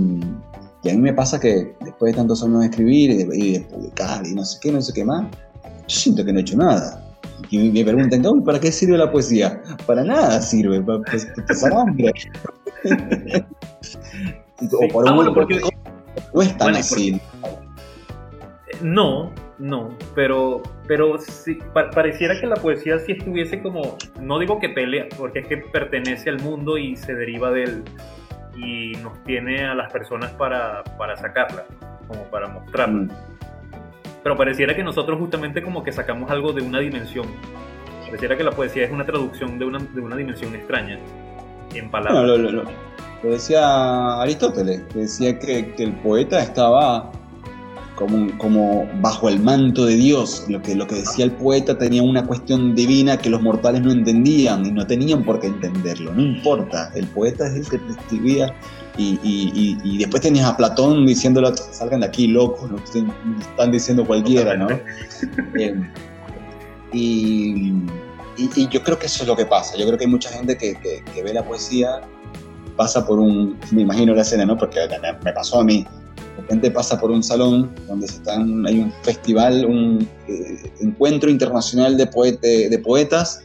[0.83, 4.25] y a mí me pasa que después de tantos años de escribir y de, publicar
[4.25, 5.25] y no sé qué, no sé qué más,
[5.87, 6.99] yo siento que no he hecho nada.
[7.49, 9.61] Y me preguntan, ¿para qué sirve la poesía?
[9.85, 11.01] Para nada sirve, para
[11.47, 12.11] pasar hambre.
[14.71, 15.59] o para ah, un porque...
[16.33, 17.19] No es tan así.
[18.81, 24.69] No, no, pero, pero sí, pareciera que la poesía sí estuviese como, no digo que
[24.69, 27.83] pelea, porque es que pertenece al mundo y se deriva de él
[28.55, 31.65] y nos tiene a las personas para, para sacarla,
[32.07, 33.03] como para mostrarla.
[33.03, 33.09] Mm.
[34.23, 37.27] Pero pareciera que nosotros justamente como que sacamos algo de una dimensión.
[38.05, 40.99] Pareciera que la poesía es una traducción de una, de una dimensión extraña
[41.73, 42.39] en palabras.
[42.39, 42.63] No,
[43.23, 47.11] lo, decía Aristóteles, que decía que, que el poeta estaba
[47.95, 50.45] como, como bajo el manto de Dios.
[50.47, 53.91] Lo que, lo que decía el poeta tenía una cuestión divina que los mortales no
[53.91, 56.13] entendían y no tenían por qué entenderlo.
[56.13, 58.53] No importa, el poeta es el que te escribía
[58.97, 59.19] y,
[59.83, 64.67] y, después tenías a Platón diciéndolo, salgan de aquí locos, lo están diciendo cualquiera, ¿no?
[65.55, 65.75] Eh,
[66.91, 67.73] y,
[68.69, 69.77] yo creo que eso es lo que pasa.
[69.77, 72.01] Yo creo que hay mucha gente que, que ve la poesía,
[72.75, 74.57] pasa por un, me imagino la escena, ¿no?
[74.57, 74.79] Porque
[75.23, 75.85] me pasó a mí
[76.35, 81.29] de repente pasa por un salón donde se están, hay un festival, un eh, encuentro
[81.29, 82.05] internacional de,
[82.69, 83.41] de poetas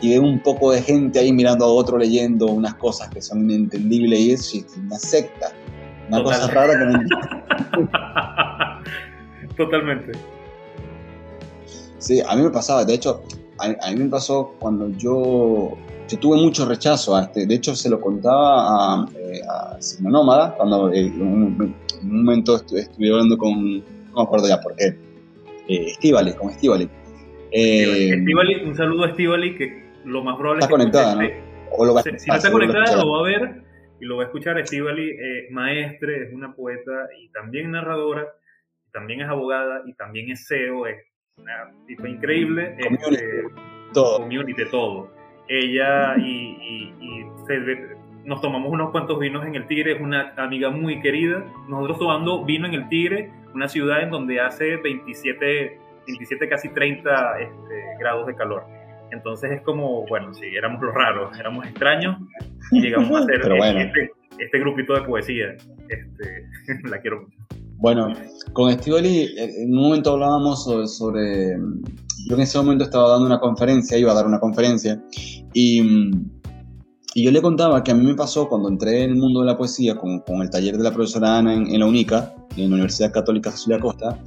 [0.00, 3.48] y ve un poco de gente ahí mirando a otro leyendo unas cosas que son
[3.48, 5.52] inentendibles y es una secta,
[6.08, 7.88] una cosa rara que no
[9.56, 10.12] Totalmente.
[11.98, 13.22] Sí, a mí me pasaba, de hecho,
[13.58, 15.76] a, mí me pasó cuando yo,
[16.16, 20.92] tuve mucho rechazo a este, de hecho se lo contaba a, eh, a Nómada, cuando
[20.92, 24.96] eh, en un momento estuve hablando con, no me acuerdo ya por qué,
[25.68, 26.88] eh, Estivali, con Estivali.
[27.52, 28.12] Eh,
[28.64, 31.28] un saludo a Estivali que lo más probable está conectada, ¿no?
[31.70, 33.62] O lo va, si, no está conectada, lo, va a ver
[34.00, 34.58] y lo va a escuchar.
[34.58, 38.26] Estivali es maestre, es una poeta y también narradora,
[38.92, 40.96] también es abogada y también es CEO, es
[41.36, 42.76] una tipo increíble.
[42.82, 43.44] Community, este,
[43.94, 44.18] todo.
[44.18, 45.21] Community, todo.
[45.48, 47.56] Ella y, y, y se,
[48.24, 51.44] nos tomamos unos cuantos vinos en el Tigre, es una amiga muy querida.
[51.68, 57.40] Nosotros tomando vino en el Tigre, una ciudad en donde hace 27, 27 casi 30
[57.40, 58.64] este, grados de calor.
[59.10, 62.16] Entonces es como, bueno, sí, éramos los raros, éramos extraños
[62.70, 65.56] y llegamos a hacer este, este, grupito de poesía.
[65.88, 66.46] Este,
[66.88, 67.38] la quiero mucho.
[67.82, 68.06] Bueno,
[68.52, 71.58] con Estivali en un momento hablábamos sobre, sobre,
[72.28, 75.02] Yo en ese momento estaba dando una conferencia, iba a dar una conferencia,
[75.52, 75.82] y
[77.14, 79.46] y yo le contaba que a mí me pasó cuando entré en el mundo de
[79.46, 82.74] la poesía con, con el taller de la profesora Ana en, la UNICA, en la
[82.76, 84.18] Universidad Católica Cecilia Costa.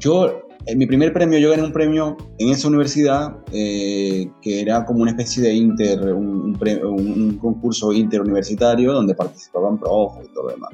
[0.00, 0.32] Yo,
[0.66, 5.02] en mi primer premio, yo gané un premio en esa universidad eh, que era como
[5.02, 10.72] una especie de inter, un, un, concurso interuniversitario donde participaban profes y todo lo demás.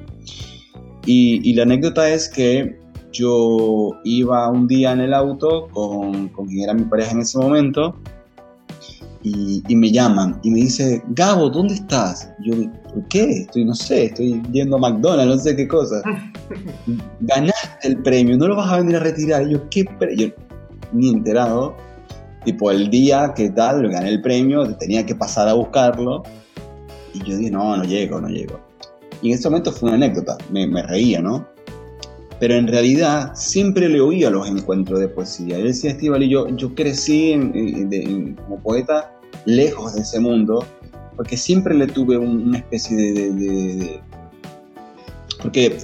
[1.05, 2.79] Y, y, la anécdota es que
[3.11, 7.37] yo iba un día en el auto con, con quien era mi pareja en ese
[7.37, 7.95] momento
[9.25, 12.31] y, me llaman y me dice, Gabo, ¿dónde estás?
[12.43, 12.53] Yo,
[12.93, 13.41] ¿por qué?
[13.41, 16.03] Estoy, no sé, estoy yendo a McDonald's, no sé qué cosa.
[17.21, 19.47] Ganaste el premio, no lo vas a venir a retirar.
[19.47, 20.31] Y yo, ¿qué premio?
[20.93, 21.75] Ni enterado.
[22.43, 26.21] tipo el día que tal, gané el premio, tenía que pasar a buscarlo.
[27.15, 28.59] Y yo dije, no, no llego, no llego.
[29.21, 31.47] Y en ese momento fue una anécdota, me, reía, ¿no?
[32.39, 35.57] Pero en realidad siempre le oía los encuentros de poesía.
[35.57, 37.33] Él decía, Estival, y yo, yo crecí
[38.43, 39.11] como poeta
[39.45, 40.65] lejos de ese mundo,
[41.15, 44.01] porque siempre le tuve una especie de...
[45.41, 45.77] porque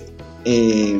[0.45, 0.99] eh,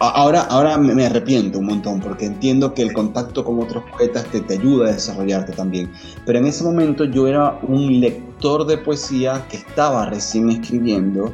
[0.00, 4.40] ahora, ahora me arrepiento un montón, porque entiendo que el contacto con otros poetas te,
[4.40, 5.90] te ayuda a desarrollarte también.
[6.26, 11.32] Pero en ese momento yo era un lector de poesía que estaba recién escribiendo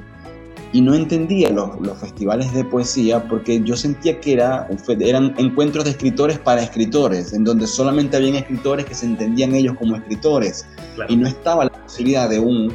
[0.72, 4.68] y no entendía los, los, festivales de poesía porque yo sentía que era,
[5.00, 9.76] eran encuentros de escritores para escritores, en donde solamente habían escritores que se entendían ellos
[9.78, 10.66] como escritores
[11.08, 12.74] y no estaba la posibilidad de un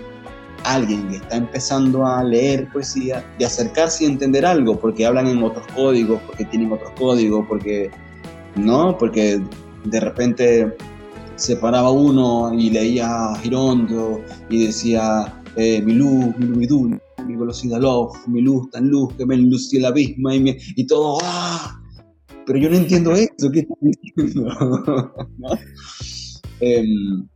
[0.64, 5.43] alguien que está empezando a leer poesía de acercarse y entender algo porque hablan en
[5.43, 7.91] otros códigos, porque tienen otros códigos, porque
[8.55, 9.41] no, porque
[9.86, 10.76] de repente
[11.36, 16.91] se paraba uno y leía Girondo y decía eh, mi luz, mi luz,
[17.26, 21.82] mi velocidad love, mi luz tan luz que me enlució el abismo y, todo, ¡ah!
[22.45, 25.14] Pero yo no entiendo eso, ¿qué está diciendo?
[26.64, 27.28] Em,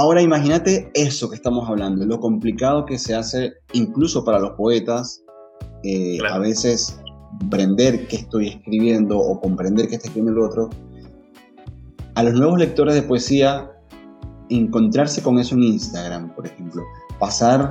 [0.00, 5.22] ahora imagínate eso que estamos hablando, lo complicado que se hace incluso para los poetas,
[5.84, 6.98] eh, a veces
[7.38, 10.70] comprender qué estoy escribiendo o comprender qué está escribiendo el otro.
[12.14, 13.70] A los nuevos lectores de poesía,
[14.48, 16.82] encontrarse con eso en Instagram, por ejemplo,
[17.18, 17.70] pasar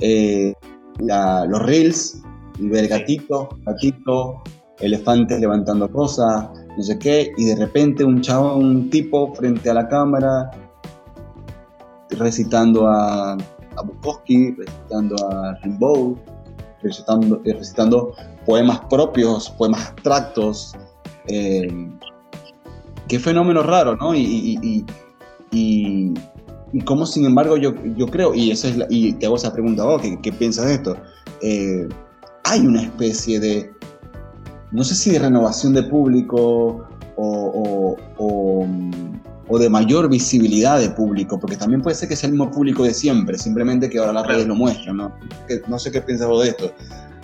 [0.00, 0.52] eh,
[0.98, 2.22] los reels,
[2.58, 4.42] y ver gatito, gatito,
[4.80, 9.74] elefantes levantando cosas, no sé qué, y de repente un chavo, un tipo frente a
[9.74, 10.50] la cámara
[12.18, 13.36] recitando a,
[13.84, 16.16] Bukowski, recitando a Rimbaud,
[16.82, 20.74] recitando, eh, recitando poemas propios, poemas abstractos.
[21.28, 21.90] Eh,
[23.08, 24.14] qué fenómeno raro, ¿no?
[24.14, 24.84] y,
[26.72, 29.86] y cómo, sin embargo, yo, yo creo, y, eso es y te hago esa pregunta,
[29.86, 30.96] oh, ¿qué, piensas de esto?
[31.42, 31.86] Eh,
[32.44, 33.70] hay una especie de,
[34.70, 38.66] no sé si de renovación de público o, o,
[39.50, 42.94] de mayor visibilidad de público, porque también puede ser que sea el mismo público de
[42.94, 45.12] siempre, simplemente que ahora las redes lo muestran, ¿no?
[45.68, 46.72] no sé qué piensas vos de esto.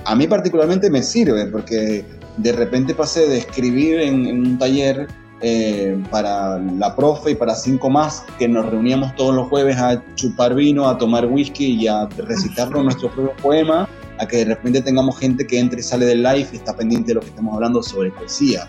[0.05, 2.05] A mí particularmente me sirve, porque
[2.37, 5.09] de repente pasé de escribir en, en un taller
[5.41, 10.03] eh, para la profe y para cinco más, que nos reuníamos todos los jueves a
[10.17, 13.89] chupar vino, a tomar whisky y a recitarnos nuestro propio poema,
[14.19, 17.09] a que de repente tengamos gente que entre y sale del live y está pendiente
[17.09, 18.69] de lo que estamos hablando sobre poesía.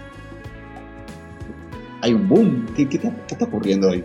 [2.02, 2.66] Hay un boom.
[2.76, 4.04] ¿Qué, está, ocurriendo hoy?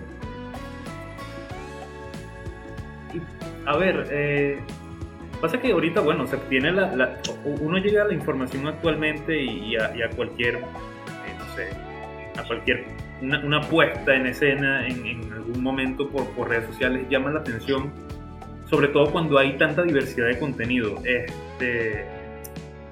[3.67, 4.59] A ver, eh,
[5.41, 10.11] pasa que ahorita, bueno, se tiene la, uno llega a la información actualmente y, a,
[10.15, 10.61] cualquier, eh,
[11.39, 11.71] no sé,
[12.39, 12.85] a cualquier
[13.23, 17.91] una, puesta en escena en, algún momento por, por, redes sociales llama la atención,
[18.69, 21.01] sobre todo cuando hay tanta diversidad de contenido.
[21.05, 22.05] Este,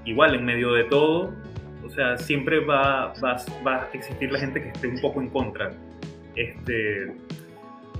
[0.07, 1.33] igual, en medio de todo, o
[1.95, 3.37] sea, siempre va, va,
[3.67, 5.71] va a existir la gente que esté un poco en contra.
[6.35, 7.13] Este,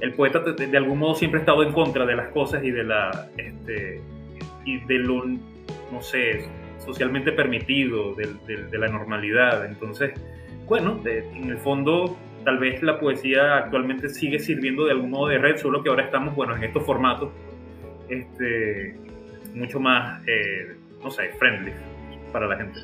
[0.01, 2.85] el poeta de, algún modo siempre ha estado en contra de las cosas y de
[2.85, 4.01] la este,
[4.65, 6.47] y de lo no sé
[6.79, 10.15] socialmente permitido de, de la normalidad entonces
[10.67, 15.39] bueno, en el fondo tal vez la poesía actualmente sigue sirviendo de algún modo de
[15.39, 17.31] red, solo que ahora estamos, bueno, en estos formatos
[18.09, 18.97] este,
[19.55, 21.73] mucho más, eh, no sé, friendly
[22.33, 22.81] para la gente.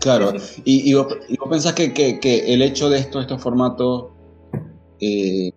[0.00, 0.32] Claro,
[0.64, 1.18] y, vos,
[1.50, 4.12] pensás que, el hecho de esto, estos formatos,
[4.98, 5.52] eh,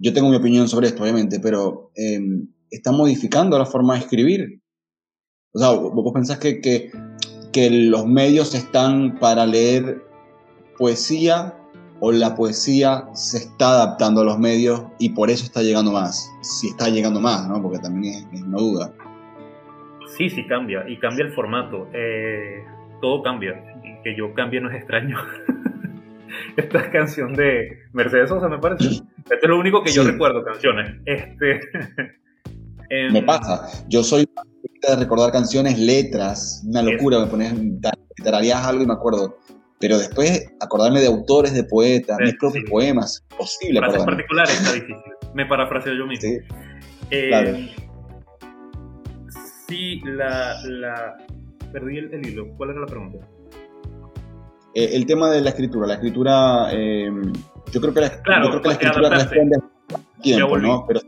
[0.00, 4.60] yo tengo mi opinión sobre esto, obviamente, pero em, está modificando la forma de escribir.
[5.54, 10.02] O sea, vos pensás que, que los medios están para leer
[10.76, 11.54] poesía
[12.00, 16.28] o la poesía se está adaptando a los medios y por eso está llegando más.
[16.40, 17.62] Si está llegando más, ¿no?
[17.62, 18.92] Porque también es, una duda.
[20.16, 21.86] Sí, sí cambia y cambia el formato.
[21.94, 22.64] Eh,
[23.02, 23.62] todo cambia.
[23.84, 25.18] Y que yo cambie no es extraño.
[26.56, 28.84] Esta canción de Mercedes Sosa, me parece.
[28.88, 30.94] Este es lo único que yo recuerdo, canciones.
[31.04, 31.60] Este.
[32.90, 33.68] me em, pasa.
[33.88, 34.26] Yo soy
[34.88, 37.54] de recordar canciones, letras, una locura, me pones,
[38.22, 39.38] tararías algo y me acuerdo.
[39.78, 43.80] Pero después acordarme de autores, de poetas, mis propios poemas, posible.
[43.80, 44.96] Frases particulares está difícil.
[45.34, 46.28] Me parafraseo yo mismo.
[46.28, 46.38] Sí,
[47.10, 47.56] eh, claro.
[49.66, 51.16] sí la, la,
[51.72, 52.48] Perdí el, hilo.
[52.56, 53.26] ¿Cuál era la pregunta?
[54.74, 55.86] Eh, el tema de la escritura.
[55.86, 56.68] La escritura...
[56.72, 57.10] Eh,
[57.72, 59.58] yo creo que la, claro, yo creo que la escritura responde
[60.20, 60.84] tiempo, ¿no?
[60.86, 61.00] Pero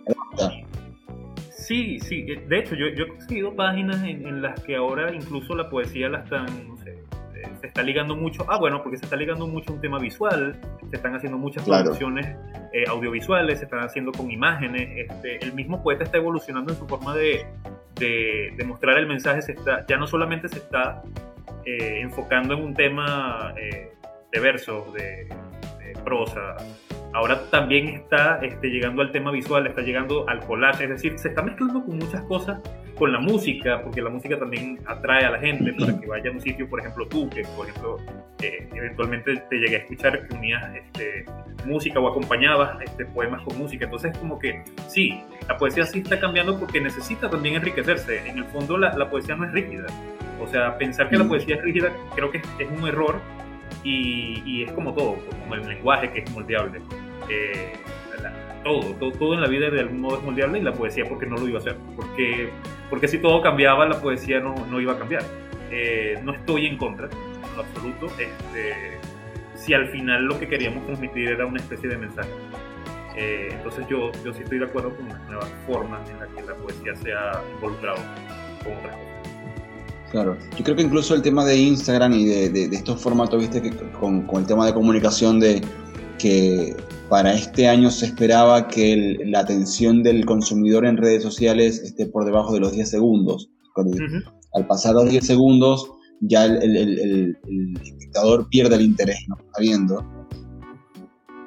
[1.51, 2.27] Sí, sí.
[2.29, 6.11] Eh, de hecho, yo, yo he conseguido páginas en, las que ahora incluso la poesía
[6.11, 6.47] la están,
[7.65, 10.55] se está ligando mucho, ah bueno, porque se está ligando mucho un tema visual,
[10.91, 12.37] se están haciendo muchas producciones
[12.75, 16.87] eh, audiovisuales, se están haciendo con imágenes, este, el mismo poeta está evolucionando en su
[16.87, 17.47] forma de,
[17.95, 21.03] de, mostrar el mensaje, se está, ya no solamente se está
[21.65, 25.27] eh, enfocando en un tema de verso, de,
[25.79, 26.57] de prosa,
[27.15, 31.29] ahora también está este, llegando al tema visual, está llegando al collage, es decir, se
[31.29, 32.61] está mezclando con muchas cosas,
[32.99, 36.33] con la música, porque la música también atrae a la gente para que vaya a
[36.33, 37.99] un sitio, por ejemplo, tú, que por ejemplo,
[38.43, 41.25] eh, eventualmente te llegué a escuchar que unías este,
[41.65, 46.19] música o acompañabas este, poemas con música, entonces como que sí, la poesía sí está
[46.19, 49.87] cambiando porque necesita también enriquecerse, en el fondo la, la poesía no es rígida,
[50.43, 53.21] o sea, pensar que la poesía es rígida creo que es, es un error
[53.85, 56.81] y, y, es como todo, como el lenguaje que es moldeable.
[57.29, 57.73] Eh,
[58.65, 61.37] todo, todo, en la vida de algún modo es moldeable y la poesía porque no
[61.37, 61.77] lo iba a hacer.
[61.97, 62.51] Porque,
[62.89, 65.23] porque si todo cambiaba, la poesía no, no iba a cambiar.
[65.71, 68.07] Eh, no estoy en contra, en lo absoluto.
[68.07, 68.99] Este,
[69.55, 72.31] si al final lo que queríamos transmitir era una especie de mensaje.
[73.17, 76.43] Eh, entonces yo, yo sí estoy de acuerdo con una nueva forma en la que
[76.43, 77.99] la poesía sea involucrado
[78.65, 79.15] con otras cosas.
[80.11, 83.61] Claro, yo creo que incluso el tema de Instagram y de, de, estos formatos, viste,
[83.61, 85.61] que con, con, el tema de comunicación de
[86.25, 86.75] que
[87.11, 92.25] para este año se esperaba que la atención del consumidor en redes sociales esté por
[92.25, 93.51] debajo de los 10 segundos.
[94.55, 95.87] Al pasar los 10 segundos,
[96.23, 97.37] ya el,
[97.83, 99.37] espectador pierde el interés, ¿no?
[99.37, 100.03] Está viendo.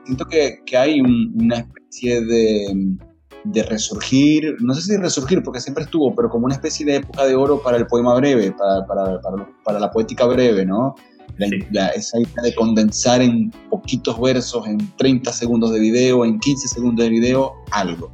[0.06, 2.98] Siento que, que hay una especie de,
[3.46, 7.26] de, resurgir, no sé si resurgir, porque siempre estuvo, pero como una especie de época
[7.26, 10.94] de oro para el poema breve, para, para, para, para la poética breve, ¿no?
[11.40, 17.06] Esa idea de condensar en poquitos versos, en 30 segundos de video, en 15 segundos
[17.06, 18.12] de video, algo.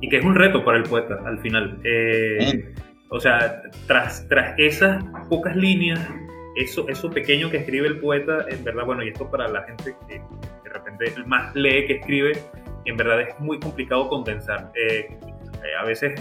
[0.00, 1.80] Y que es un reto para el poeta al final.
[1.84, 2.74] Eh,
[3.10, 6.00] o sea, tras, tras esas pocas líneas,
[6.56, 9.94] eso, eso pequeño que escribe el poeta, en verdad, bueno, y esto para la gente
[10.08, 12.32] que de repente más lee que escribe,
[12.84, 14.72] en verdad es muy complicado condensar.
[14.74, 15.31] Eh, eh,
[15.78, 16.20] a veces,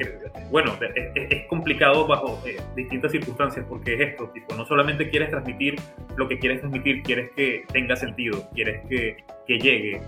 [0.00, 0.18] eh,
[0.50, 5.76] bueno, es, complicado bajo eh, distintas circunstancias porque es esto, tipo, no solamente quieres transmitir
[6.16, 9.16] lo que quieres transmitir, quieres que tenga sentido, quieres que,
[9.46, 10.00] que llegue.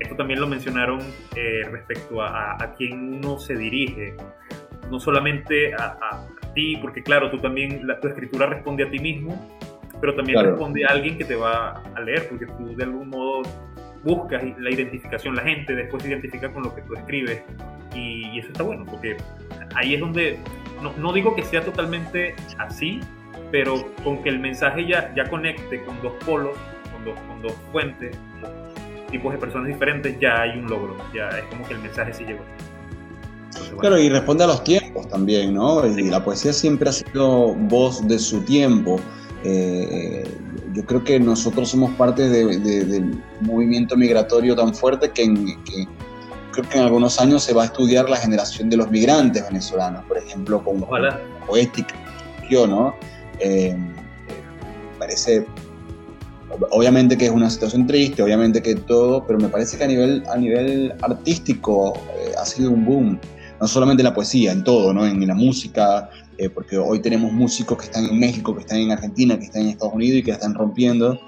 [0.00, 1.00] esto también lo mencionaron
[1.70, 4.14] respecto a, a, quién uno se dirige,
[4.90, 8.98] no solamente a, a, ti, porque claro, tú también, la, tu escritura responde a ti
[8.98, 9.38] mismo,
[10.00, 13.42] pero también responde a alguien que te va a leer, porque tú de algún modo
[14.06, 17.42] buscas la identificación, la gente después se identifica con lo que tú escribes
[17.94, 19.16] y, eso está bueno, porque
[19.74, 20.38] ahí es donde,
[20.98, 23.00] no, digo que sea totalmente así,
[23.50, 26.56] pero con que el mensaje ya, ya conecte con dos polos,
[26.92, 28.16] con dos, con dos fuentes,
[29.10, 32.24] tipos de personas diferentes, ya hay un logro, ya es como que el mensaje sí
[32.24, 32.42] llegó.
[33.80, 35.86] Claro, y responde a los tiempos también, ¿no?
[35.86, 39.00] Y la poesía siempre ha sido voz de su tiempo.
[39.44, 40.24] Eh,
[40.76, 45.24] yo creo que nosotros somos parte del movimiento migratorio tan fuerte que,
[46.52, 50.04] creo que en algunos años se va a estudiar la generación de los migrantes venezolanos,
[50.04, 50.86] por ejemplo, con
[51.46, 51.94] poética,
[52.50, 52.94] ¿no?
[53.40, 53.74] Eh,
[54.98, 55.46] parece,
[56.70, 60.24] obviamente que es una situación triste, obviamente que todo, pero me parece que a nivel,
[60.30, 63.20] a nivel artístico eh, ha sido un boom,
[63.58, 65.06] no solamente en la poesía, en todo, ¿no?
[65.06, 68.90] En la música, eh, porque hoy tenemos músicos que están en México, que están en
[68.90, 71.18] Argentina, que están en Estados Unidos y que están rompiendo,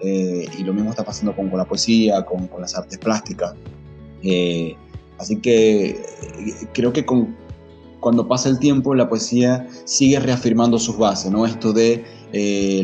[0.00, 3.54] eh, y lo mismo está pasando con, con la poesía, con, con, las artes plásticas.
[4.22, 4.74] Eh,
[5.18, 6.00] así que
[6.72, 7.36] creo que con,
[8.00, 11.46] cuando pasa el tiempo la poesía sigue reafirmando sus bases, ¿no?
[11.46, 12.04] Esto de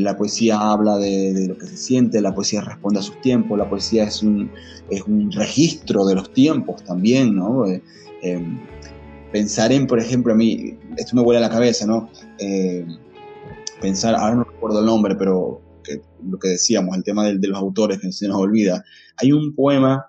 [0.01, 3.59] la poesía habla de, de, lo que se siente, la poesía responde a sus tiempos,
[3.59, 4.51] la poesía es un,
[4.89, 7.64] es un registro de los tiempos también, ¿no?
[9.33, 12.09] Pensar en, por ejemplo, a mí, esto me vuela la cabeza, ¿no?
[12.39, 12.87] Eh,
[13.80, 15.61] pensar, ahora no recuerdo el nombre, pero
[16.24, 18.85] lo que decíamos, el tema de, los autores que se nos olvida.
[19.16, 20.07] Hay un poema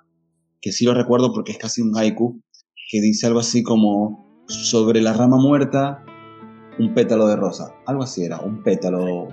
[0.61, 2.39] que sí lo recuerdo porque es casi un haiku,
[2.91, 6.03] que dice algo así como, sobre la rama muerta,
[6.78, 7.74] un pétalo de rosa.
[7.88, 9.30] Algo así era, un pétalo.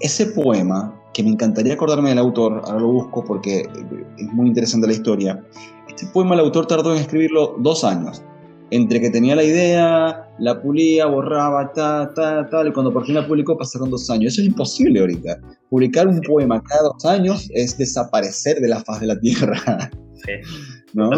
[0.00, 3.62] Ese poema, que me encantaría acordarme del autor, ahora lo busco porque
[4.18, 5.44] es muy interesante la historia,
[5.98, 8.22] este poema el autor tardó en escribirlo dos años.
[8.70, 13.16] Entre que tenía la idea, la pulía, borraba, tal, tal, tal, y cuando por fin
[13.16, 14.34] la publicó pasaron dos años.
[14.34, 15.40] Eso es imposible ahorita.
[15.70, 19.90] Publicar un poema cada dos años es desaparecer de la faz de la tierra.
[20.14, 20.32] Sí,
[20.94, 21.10] ¿no?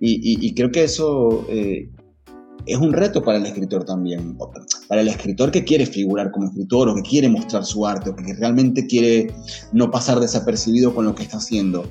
[0.00, 1.88] Y, creo que eso eh,
[2.66, 4.36] es un reto para el escritor también.
[4.88, 8.16] Para el escritor que quiere figurar como escritor o que quiere mostrar su arte o
[8.16, 9.32] que realmente quiere
[9.72, 11.84] no pasar desapercibido con lo que está haciendo.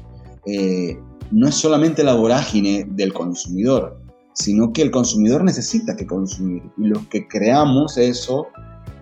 [0.46, 0.98] Eh,
[1.34, 4.00] no es solamente la vorágine del consumidor,
[4.34, 6.62] sino que el consumidor necesita que consumir.
[6.78, 8.48] Y los que creamos eso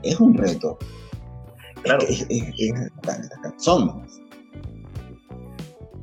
[0.01, 0.79] es un reto.
[1.83, 2.05] Claro.
[2.07, 2.73] Es, es, es,
[3.57, 4.07] son.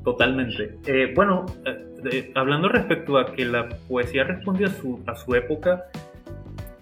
[0.04, 0.78] Totalmente.
[0.86, 5.84] Eh, bueno, eh, hablando respecto a que la poesía responde a su, a su época,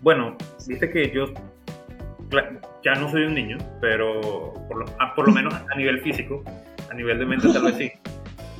[0.00, 0.36] bueno,
[0.66, 1.26] dice que yo
[2.84, 6.42] ya no soy un niño, pero por lo, ah, por lo menos a nivel físico,
[6.90, 7.92] a nivel de mente tal vez sí.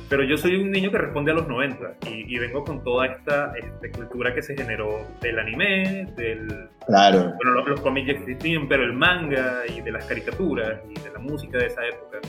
[0.09, 3.53] Pero yo soy un niño que responde a los 90 y, vengo con toda esta
[3.57, 6.69] este, cultura que se generó del anime, del...
[6.85, 7.33] Claro.
[7.35, 11.19] Bueno, los, cómics ya existían, pero el manga y de las caricaturas y de la
[11.19, 12.19] música de esa época.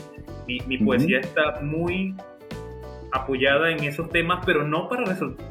[0.45, 2.15] Mi, mi poesía está muy
[3.11, 5.03] apoyada en esos temas, pero no para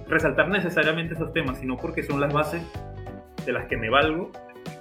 [0.06, 2.62] resaltar necesariamente esos temas, sino porque son las bases
[3.44, 4.30] de las que me valgo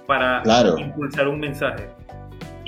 [0.06, 0.42] para
[0.78, 1.86] impulsar un mensaje.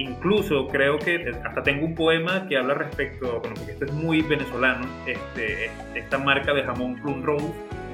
[0.01, 4.23] Incluso creo que hasta tengo un poema que habla respecto, bueno, porque esto es muy
[4.23, 7.53] venezolano, este, esta marca de jamón Plum Rose.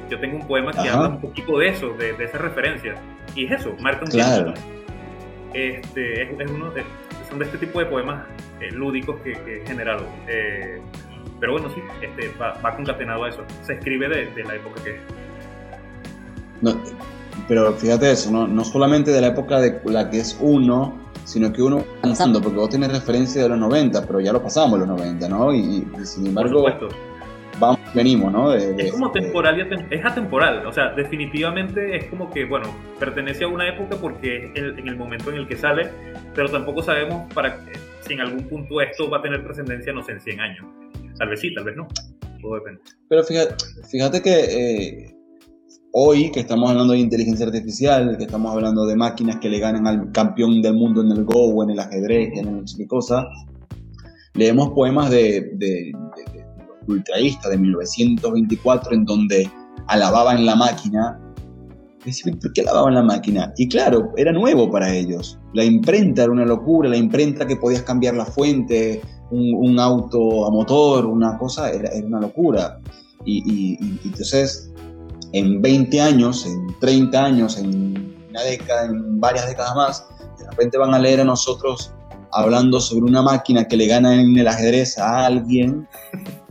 [0.09, 2.95] Yo tengo un poema que habla un poquito de eso, de, esa referencia.
[3.35, 4.55] Y es eso, marca un claro.
[5.53, 6.85] Este, es, uno de,
[7.29, 8.25] son de este tipo de poemas
[8.61, 10.07] eh, lúdicos que, que, he generado.
[10.29, 10.81] Eh,
[11.41, 13.43] pero bueno, sí, este, va, va, concatenado a eso.
[13.65, 15.01] Se escribe de, de la época que es.
[16.63, 16.81] No,
[17.49, 18.47] pero fíjate eso, ¿no?
[18.47, 22.57] no solamente de la época de la que es uno, sino que uno avanzando, porque
[22.57, 25.53] vos tenés referencia de los 90, pero ya lo pasamos los 90, ¿no?
[25.53, 26.65] Y, sin embargo,
[27.59, 28.55] vamos, venimos, ¿no?
[28.55, 33.49] es como temporal, y es atemporal, o sea, definitivamente es como que, bueno, pertenece a
[33.49, 35.91] una época porque es en el momento en el que sale,
[36.35, 37.59] pero tampoco sabemos para
[38.07, 40.67] si en algún punto esto va a tener trascendencia, no sé, en 100 años.
[41.19, 41.89] Tal vez sí, tal vez no.
[42.41, 42.81] Todo depende.
[43.09, 43.55] Pero fíjate,
[43.91, 45.16] fíjate que eh,
[45.99, 49.87] Hoy que estamos hablando de inteligencia artificial, que estamos hablando de máquinas que le ganan
[49.87, 53.27] al campeón del mundo en el Go en el ajedrez, en el qué cosa,
[54.35, 55.95] leemos poemas de, de,
[56.87, 59.51] de, de 1924 en donde
[59.87, 61.19] alababan la máquina.
[62.43, 63.55] ¿por qué alababan la máquina?
[63.57, 65.39] Y claro, era nuevo para ellos.
[65.55, 70.51] La imprenta era una locura, la imprenta que podías cambiar la fuente, un, auto a
[70.51, 72.81] motor, una cosa, era, una locura.
[73.25, 74.75] y entonces
[75.39, 80.09] en 20 años, en 30 años, en una década, en varias décadas más,
[80.39, 81.93] de repente van a leer a nosotros
[82.33, 85.87] hablando sobre una máquina que le gana en el ajedrez a alguien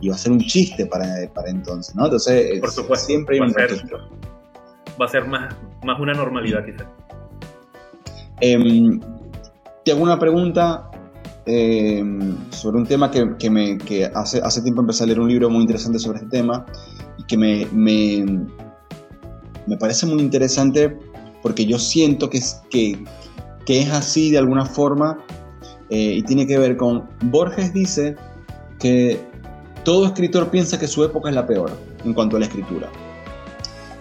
[0.00, 2.04] y va a ser un chiste para, para entonces, ¿no?
[2.04, 3.54] Entonces, Por supuesto, siempre hay un
[5.00, 6.86] Va a ser más, más una normalidad quizás.
[8.40, 9.00] Em,
[9.84, 10.90] te hago una pregunta
[11.44, 15.28] em, sobre un tema que, que, me, que hace, hace tiempo empecé a leer un
[15.28, 16.64] libro muy interesante sobre este tema
[17.18, 18.24] y que me, me,
[19.66, 20.96] me parece muy interesante
[21.42, 22.98] porque yo siento que es, que,
[23.66, 25.18] es así de alguna forma
[25.90, 28.16] eh, y tiene que ver con, Borges dice
[28.78, 29.20] que
[29.84, 31.70] todo escritor piensa que su época es la peor
[32.04, 32.90] en cuanto a la escritura.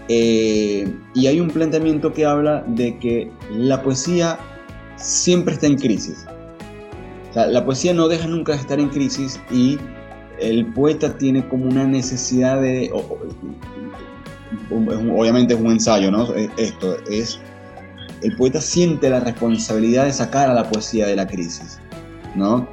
[0.07, 4.37] Eh, y hay un planteamiento que habla de que la poesía
[4.97, 6.25] siempre está en crisis.
[7.35, 9.77] la poesía no deja nunca de estar en crisis y
[10.39, 12.91] el poeta tiene como una necesidad de,
[14.71, 16.33] obviamente es un ensayo, ¿no?
[16.57, 17.39] Esto es,
[18.21, 21.79] el poeta siente la responsabilidad de sacar a la poesía de la crisis,
[22.35, 22.67] ¿no?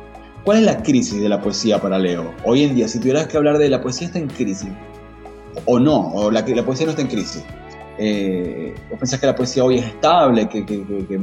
[0.45, 2.35] ¿Cuál es la crisis de la poesía para Leo?
[2.45, 4.69] Hoy en día, si tuvieras que hablar de la poesía está en crisis,
[5.67, 7.45] o no, o la, poesía no está en crisis.
[7.99, 11.21] Eh, ¿O pensás que la poesía hoy es estable, que, que,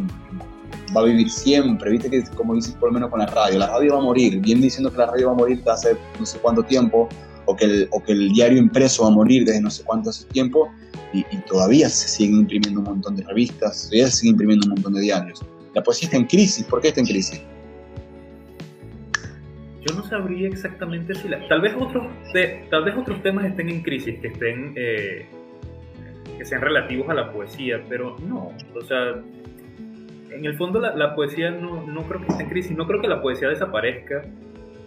[0.96, 1.92] va a vivir siempre?
[1.92, 4.40] Viste que, como dices por lo menos con la radio, la radio va a morir.
[4.40, 7.10] Bien diciendo que la radio va a morir hace no sé cuánto tiempo,
[7.50, 10.12] o que, el, o que el diario impreso va a morir desde no sé cuánto
[10.12, 10.72] hace tiempo
[11.14, 14.94] y, todavía se siguen imprimiendo un montón de revistas, todavía se siguen imprimiendo un montón
[14.94, 15.44] de diarios.
[15.74, 17.42] La poesía está en crisis, ¿por qué está en crisis?
[19.82, 21.48] Yo no sabría exactamente si la...
[21.48, 22.06] Tal vez otros,
[22.70, 24.74] tal vez otros temas estén en crisis, que estén...
[24.76, 25.26] Eh,
[26.38, 29.22] que sean relativos a la poesía, pero no, o sea,
[30.32, 33.02] en el fondo la, la poesía no, no, creo que esté en crisis, no creo
[33.02, 34.22] que la poesía desaparezca,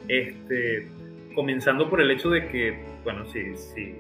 [0.09, 0.89] este,
[1.33, 3.95] comenzando por el hecho de que, bueno, si, si,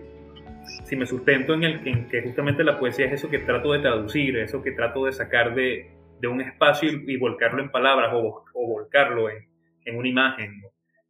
[0.85, 4.37] si me sustento en, el, que justamente la poesía es eso que trato de traducir,
[4.37, 5.91] eso que trato de sacar de,
[6.29, 9.49] un espacio y, volcarlo en palabras o, volcarlo en,
[9.85, 10.63] en, una imagen.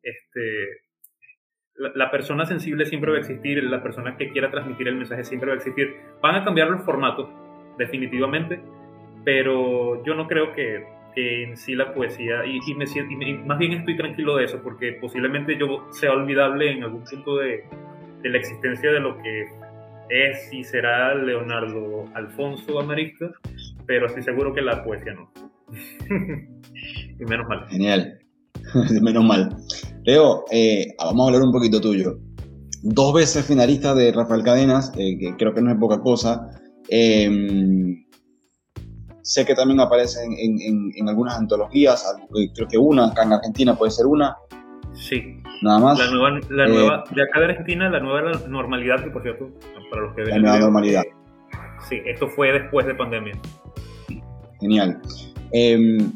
[0.03, 0.83] Este,
[1.77, 5.49] la, persona sensible siempre va a existir, la persona que quiera transmitir el mensaje siempre
[5.49, 5.97] va a existir.
[6.21, 7.29] Van a cambiar los formatos,
[7.79, 8.61] definitivamente,
[9.25, 10.87] pero yo no creo que
[11.17, 15.59] en sí la poesía y, me, y, más bien estoy tranquilo de eso porque posiblemente
[15.59, 17.65] yo sea olvidable en algún punto de,
[18.23, 19.47] de la existencia de lo que
[20.09, 23.31] es y será Leonardo Alfonso Amarista,
[23.87, 25.31] pero estoy seguro que la poesía no.
[27.19, 27.67] y menos mal.
[27.69, 28.19] Genial,
[29.03, 29.57] menos mal.
[30.05, 32.19] Leo, eh, vamos a hablar un poquito tuyo.
[32.83, 36.51] dos veces finalista de Rafael Cadenas, eh, que creo que no es poca cosa.
[36.89, 37.92] Em,
[39.23, 42.05] sé que también aparece en, algunas antologías,
[42.55, 44.37] creo que una, acá en Argentina puede ser una.
[44.95, 45.41] Sí.
[45.63, 45.99] Nada más.
[45.99, 49.49] La nueva, la nueva de acá de Argentina, la nueva normalidad, que por cierto,
[49.91, 50.31] para los que ven.
[50.31, 51.03] La nueva normalidad.
[51.89, 53.35] Sí, esto fue después de pandemia.
[54.61, 55.01] Genial.
[55.53, 56.13] Em,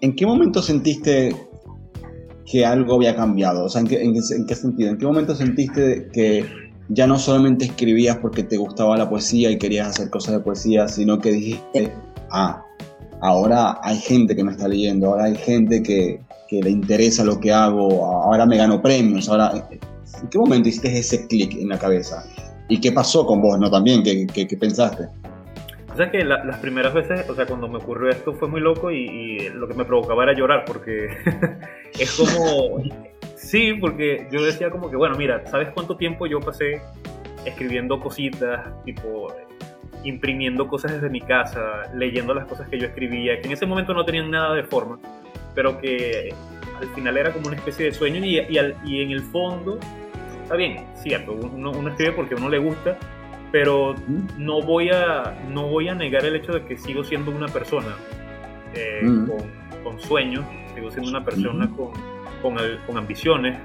[0.00, 1.34] ¿En qué momento sentiste
[2.50, 3.64] que algo había cambiado?
[3.64, 4.90] O sea, ¿en qué, sentido?
[4.90, 6.44] ¿En qué momento sentiste que
[6.88, 10.88] ya no solamente escribías porque te gustaba la poesía y querías hacer cosas de poesía,
[10.88, 11.92] sino que dijiste,
[12.30, 12.64] ah,
[13.20, 16.20] ahora hay gente que me está leyendo, ahora hay gente que,
[16.50, 19.68] le interesa lo que hago, ahora me gano premios, ahora...
[20.22, 22.24] ¿En qué momento hiciste ese clic en la cabeza?
[22.68, 23.70] ¿Y qué pasó con vos, no?
[23.70, 25.08] También, ¿qué, qué pensaste?
[25.98, 29.48] Sea que las primeras veces, o sea, cuando me ocurrió esto fue muy loco y,
[29.48, 31.08] lo que me provocaba era llorar porque
[31.98, 32.84] es como...
[33.34, 36.80] Sí, porque yo decía como que, bueno, mira, ¿sabes cuánto tiempo yo pasé
[37.44, 39.34] escribiendo cositas, tipo,
[40.04, 43.92] imprimiendo cosas desde mi casa, leyendo las cosas que yo escribía, que en ese momento
[43.92, 45.00] no tenían nada de forma,
[45.56, 46.32] pero que
[46.80, 49.80] al final era como una especie de sueño y, y, en el fondo,
[50.44, 52.96] está bien, cierto, uno, uno escribe porque a uno le gusta,
[53.50, 53.94] pero
[54.36, 57.96] no voy a no voy a negar el hecho de que sigo siendo una persona
[58.74, 59.00] eh,
[59.82, 60.44] con, sueños
[60.74, 61.92] sigo siendo una persona con,
[62.86, 63.58] con, ambiciones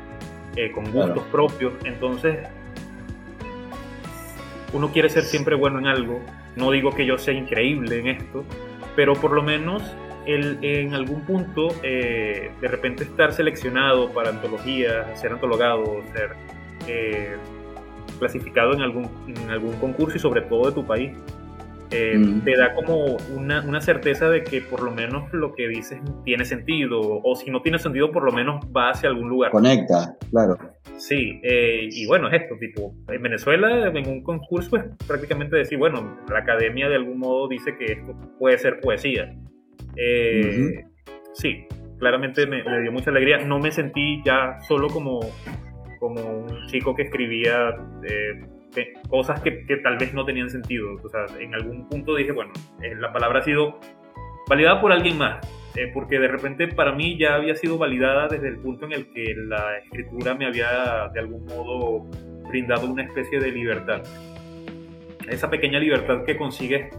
[0.56, 1.74] eh, con gustos propios.
[1.84, 2.40] Entonces
[4.72, 6.22] uno quiere ser siempre bueno en algo.
[6.56, 8.46] No digo que yo sea increíble en esto
[8.96, 9.84] pero por lo menos
[10.26, 16.36] el, en algún punto eh, de repente estar seleccionado para antologías ser antologado ser
[18.20, 21.12] clasificado en algún, en algún concurso y sobre todo de tu país,
[21.92, 22.44] eh, mm.
[22.44, 26.44] te da como una, una, certeza de que por lo menos lo que dices tiene
[26.44, 29.52] sentido, o si no tiene sentido, por lo menos va hacia algún lugar.
[29.52, 30.58] Conecta, claro.
[30.98, 35.78] Sí, eh, y bueno, es esto, tipo, en Venezuela, en un concurso es prácticamente decir,
[35.78, 39.36] bueno, la academia de algún modo dice que esto puede ser poesía.
[39.96, 40.86] Eh,
[41.34, 41.68] sí,
[42.00, 43.38] claramente me, me, dio mucha alegría.
[43.40, 45.20] No me sentí ya solo como
[46.04, 47.70] como un chico que escribía
[48.04, 50.96] eh, cosas que, que, tal vez no tenían sentido.
[51.02, 52.52] O sea, en algún punto dije, bueno,
[52.82, 53.80] eh, la palabra ha sido
[54.50, 55.40] validada por alguien más,
[55.78, 59.14] eh, porque de repente para mí ya había sido validada desde el punto en el
[59.14, 62.04] que la escritura me había de algún modo
[62.50, 64.02] brindado una especie de libertad.
[65.30, 66.94] Esa pequeña libertad que consigues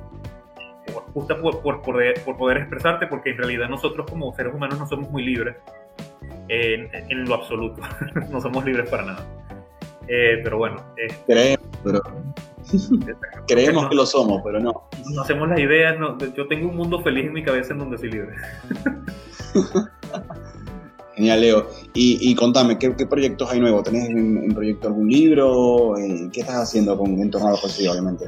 [1.12, 4.86] justo por, por, poder, por poder expresarte, porque en realidad nosotros como seres humanos no
[4.86, 5.56] somos muy libres
[6.48, 7.82] en, lo absoluto.
[8.30, 9.26] no somos libres para nada.
[10.08, 10.84] Eh, pero bueno.
[11.26, 12.02] creemos, pero...
[13.46, 14.88] creemos que lo somos, pero no.
[15.12, 15.96] No hacemos las ideas.
[16.36, 18.34] yo tengo un mundo feliz en mi cabeza en donde soy libre.
[21.16, 21.68] Genial, Leo.
[21.94, 23.84] Y, contame, ¿qué, proyectos hay nuevos?
[23.84, 25.96] ¿Tenés en, proyecto algún libro?
[25.96, 28.24] Eh, ¿Qué estás haciendo con, en torno a la poesía, obviamente?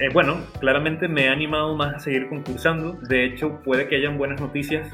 [0.00, 2.92] Eh, bueno, claramente me he animado más a seguir concursando.
[3.08, 4.88] De hecho, puede que hayan buenas noticias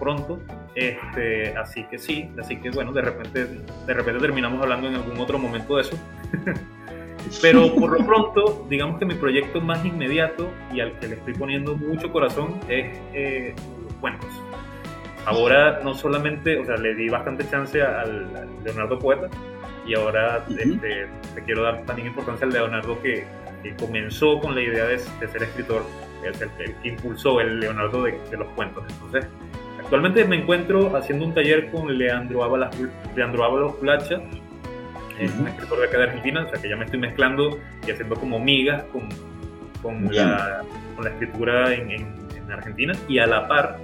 [0.00, 0.40] pronto.
[0.74, 3.46] Este, así que sí, así que bueno, de repente,
[3.86, 5.96] de repente terminamos hablando en algún otro momento de eso.
[7.42, 11.34] Pero por lo pronto, digamos que mi proyecto más inmediato y al que le estoy
[11.34, 13.54] poniendo mucho corazón es eh,
[14.00, 14.30] cuentos.
[15.26, 18.26] Ahora no solamente, o sea, le di bastante chance al,
[18.64, 19.28] Leonardo Poeta
[19.86, 23.26] y ahora este, te quiero dar también importancia al Leonardo que,
[23.78, 25.82] comenzó con la idea de, ser escritor,
[26.24, 28.82] el, el, que impulsó el Leonardo de, de los cuentos.
[28.88, 29.26] Entonces,
[29.90, 32.76] Actualmente me encuentro haciendo un taller con Leandro Ábalos,
[33.16, 34.20] Leandro Ábalos Placha,
[35.18, 37.90] es un escritor de acá de Argentina, o sea que ya me estoy mezclando y
[37.90, 39.08] haciendo como migas con,
[39.82, 40.62] con, la,
[40.94, 42.92] con la, escritura en, en, Argentina.
[43.08, 43.78] Y a la par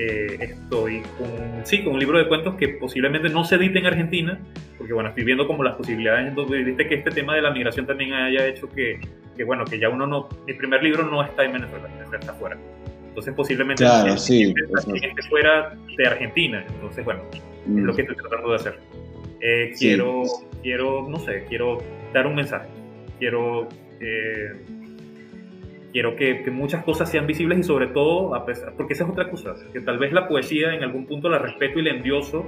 [0.00, 3.86] eh, estoy con, sí, con un libro de cuentos que posiblemente no se edite en
[3.86, 4.40] Argentina,
[4.76, 7.86] porque bueno, estoy viendo como las posibilidades, donde viste que este tema de la migración
[7.86, 8.98] también haya hecho que,
[9.36, 12.58] que, bueno, que ya uno no, mi primer libro no está en Venezuela, está afuera.
[13.14, 14.52] Entonces posiblemente claro, sí,
[14.92, 16.66] este fuera de Argentina.
[16.68, 17.94] Entonces, bueno, es lo mm.
[17.94, 18.80] que estoy tratando de hacer.
[19.40, 20.22] Eh, quiero,
[20.64, 21.78] quiero, no sé, quiero
[22.12, 22.66] dar un mensaje.
[23.20, 23.68] Quiero,
[24.00, 24.64] eh,
[25.92, 29.10] quiero que, que, muchas cosas sean visibles y sobre todo, a pesar, porque esa es
[29.10, 32.44] otra cosa, que tal vez la poesía en algún punto la respeto y la endioso,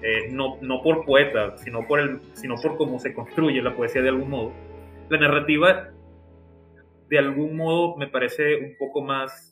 [0.00, 4.00] eh, no, no por poeta, sino por, el, sino por cómo se construye la poesía
[4.00, 4.52] de algún modo.
[5.08, 5.88] La narrativa,
[7.08, 9.47] de algún modo, me parece un poco más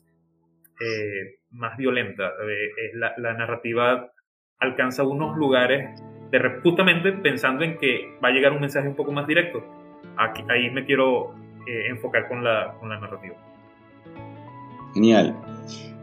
[0.79, 2.23] eh, más violenta.
[2.25, 4.11] Eh, la, narrativa
[4.59, 6.01] alcanza unos lugares
[6.63, 9.63] justamente pensando en que va a llegar un mensaje un poco más directo.
[10.17, 11.33] Aquí, ahí me quiero
[11.67, 13.35] eh, enfocar con la, con la narrativa.
[14.93, 15.35] Genial,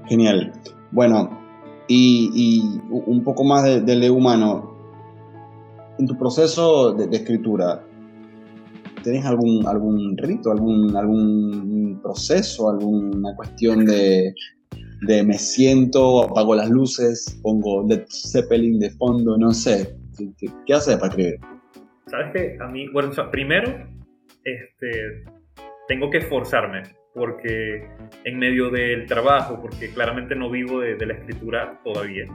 [0.07, 0.53] genial.
[0.91, 1.41] Bueno,
[1.89, 4.77] y, un poco más de, de humano.
[5.99, 7.85] en tu proceso de, escritura,
[9.03, 14.35] ¿tenés algún, algún rito, algún, algún proceso, alguna cuestión de,
[15.03, 19.95] de me siento, apago las luces, pongo Led Zeppelin de fondo, no sé?
[20.16, 21.40] ¿Qué, qué haces para escribir?
[22.07, 23.86] Sabes que a mí, bueno, primero,
[24.45, 25.24] este,
[25.88, 26.82] tengo que esforzarme
[27.14, 27.88] porque
[28.24, 32.26] en medio del trabajo, porque claramente no vivo de, la escritura todavía.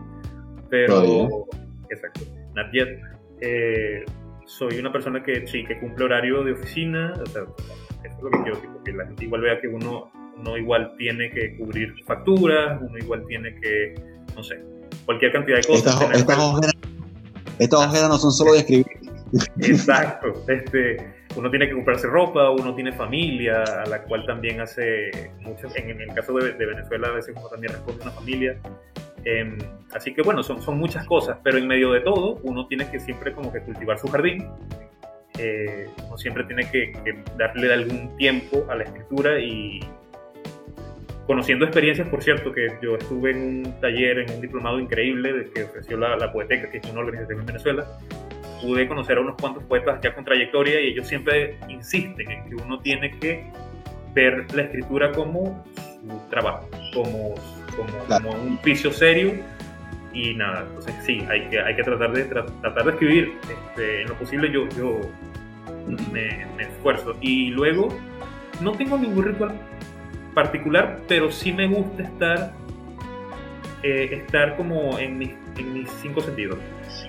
[0.70, 1.46] Pero,
[1.90, 2.22] exacto,
[2.56, 2.88] not yet.
[3.42, 4.06] Eh,
[4.46, 7.44] soy una persona que sí, que cumple horario de oficina, o sea,
[8.04, 11.30] eso es lo que quiero, que la gente igual vea que uno, uno igual tiene
[11.32, 13.96] que cubrir facturas, uno igual tiene que,
[14.36, 14.60] no sé,
[15.06, 16.02] cualquier cantidad de cosas.
[17.60, 18.88] Estas ojeras no son solo de escribir.
[19.62, 20.98] Exacto, este,
[21.36, 25.12] uno tiene que comprarse ropa, uno tiene familia, a la cual también hace
[25.42, 28.58] muchas, en, el caso de, Venezuela a veces uno también responde a una familia.
[29.26, 29.58] Em,
[29.94, 33.00] así que bueno, son, son muchas cosas, pero en medio de todo uno tiene que
[33.00, 34.48] siempre como que cultivar su jardín,
[35.38, 36.92] eh, uno siempre tiene que,
[37.38, 39.80] darle algún tiempo a la escritura y
[41.30, 45.66] conociendo experiencias, por cierto, que yo estuve en un taller, en un diplomado increíble que
[45.66, 47.86] ofreció la, la Poeteca, que es una organización en Venezuela,
[48.64, 52.56] pude conocer a unos cuantos poetas ya con trayectoria y ellos siempre insisten en que
[52.56, 53.44] uno tiene que
[54.16, 55.64] ver la escritura como
[56.02, 57.36] su trabajo, como,
[57.76, 59.34] como, un oficio serio
[60.12, 64.08] y nada, entonces sí, hay que, hay que tratar, de, tratar de escribir este, en
[64.08, 65.00] lo posible yo, yo
[66.12, 67.16] me, esfuerzo.
[67.22, 67.90] Y luego
[68.62, 69.69] no tengo ningún ritual
[70.44, 72.54] particular, pero sí me gusta estar,
[73.84, 76.58] eh, estar como en en mis cinco sentidos.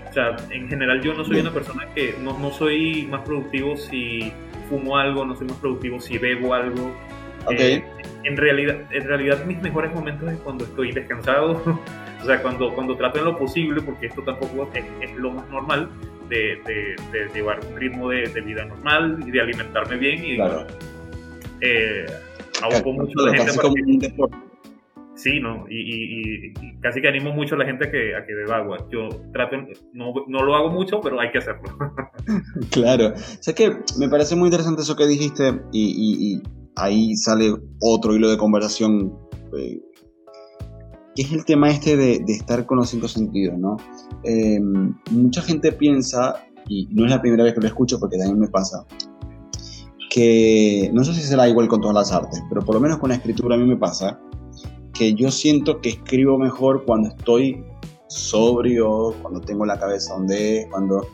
[0.08, 3.76] O sea, en general yo no soy una persona que no, no soy más productivo
[3.76, 4.32] si
[4.68, 6.92] fumo algo, no soy más productivo si bebo algo.
[7.50, 7.82] Eh,
[8.24, 11.62] en, realidad, en realidad mis mejores momentos es cuando estoy descansado,
[12.22, 15.48] o sea, cuando, cuando trato en lo posible, porque esto tampoco es, es lo más
[15.48, 15.88] normal,
[16.28, 16.60] de,
[17.12, 20.24] de, llevar un ritmo de, vida normal y de alimentarme bien.
[20.24, 20.66] Y claro.
[21.60, 22.06] eh,
[22.92, 24.14] mucho la gente.
[25.20, 28.56] Sí, no, y, casi que animo mucho a la gente a que, a que beba
[28.56, 28.88] agua.
[28.90, 29.56] Yo trato,
[29.92, 31.62] no, no lo hago mucho, pero hay que hacerlo.
[32.70, 33.08] claro.
[33.08, 36.40] O sea que me parece muy interesante eso que dijiste y,
[36.76, 39.12] ahí sale otro hilo de conversación,
[39.58, 39.82] eh,
[41.14, 43.76] que es el tema este de, estar con los cinco sentidos, ¿no?
[44.24, 48.38] Em, mucha gente piensa, y no es la primera vez que lo escucho porque también
[48.38, 48.86] me pasa,
[50.10, 53.08] que no sé si será igual con todas las artes, pero por lo menos con
[53.08, 54.20] la escritura a mí me pasa
[54.92, 57.64] que yo siento que escribo mejor cuando estoy
[58.08, 61.06] sobrio, cuando tengo la cabeza donde es, cuando...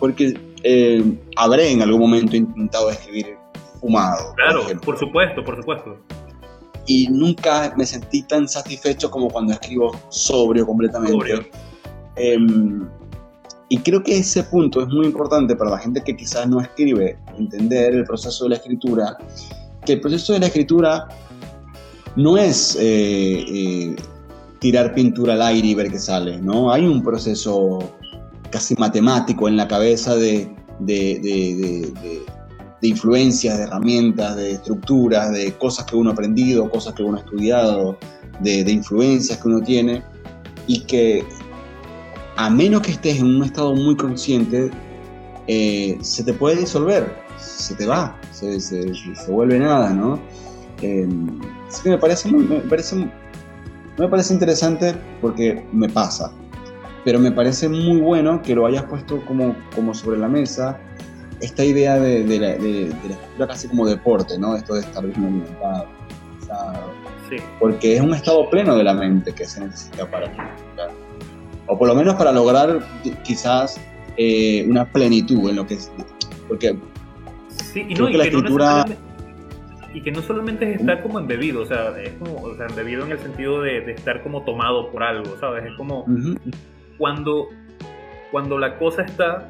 [0.00, 1.04] Porque eh,
[1.36, 3.36] habré en algún momento intentado escribir
[3.80, 4.34] fumado.
[4.34, 5.98] Claro, por, supuesto, por supuesto.
[6.86, 11.12] Y nunca me sentí tan satisfecho como cuando escribo sobrio completamente.
[11.12, 11.46] Sobrio.
[12.16, 12.88] Em,
[13.68, 17.18] y creo que ese punto es muy importante para la gente que quizás no escribe,
[17.36, 19.18] entender el proceso de la escritura,
[19.84, 21.08] que el proceso de la escritura
[22.16, 23.96] no es eh, eh,
[24.58, 26.72] tirar pintura al aire y ver qué sale, ¿no?
[26.72, 27.78] Hay un proceso
[28.50, 30.50] casi matemático en la cabeza de,
[30.80, 31.92] de,
[32.82, 37.20] influencias, de herramientas, de estructuras, de cosas que uno ha aprendido, cosas que uno ha
[37.20, 37.98] estudiado,
[38.40, 40.02] de, influencias que uno tiene,
[40.66, 41.24] y que
[42.36, 44.70] a menos que estés en un estado muy consciente,
[45.46, 50.20] eh, se te puede disolver, se te va, se, se, se vuelve nada, ¿no?
[51.68, 53.08] Así que me parece, me parece,
[53.98, 56.32] me parece interesante porque me pasa.
[57.04, 60.78] Pero me parece muy bueno que lo hayas puesto como, como sobre la mesa
[61.40, 64.56] esta idea de, de, la, de, la escritura casi como deporte, ¿no?
[64.56, 65.86] Esto de estar bien alimentado,
[67.28, 67.36] sí.
[67.60, 70.32] Porque es un estado pleno de la mente que se necesita para
[71.66, 72.80] O por lo menos para lograr
[73.24, 73.80] quizás
[74.16, 75.90] eh, una plenitud en lo que es.
[76.48, 76.76] Porque
[77.48, 78.84] sí, y no, que la escritura
[79.96, 83.06] y que no solamente es estar como embebido, o sea, es como, o sea, embebido
[83.06, 85.64] en el sentido de, de estar como tomado por algo, ¿sabes?
[85.64, 86.04] Es como
[86.98, 87.48] cuando,
[88.30, 89.48] cuando la cosa está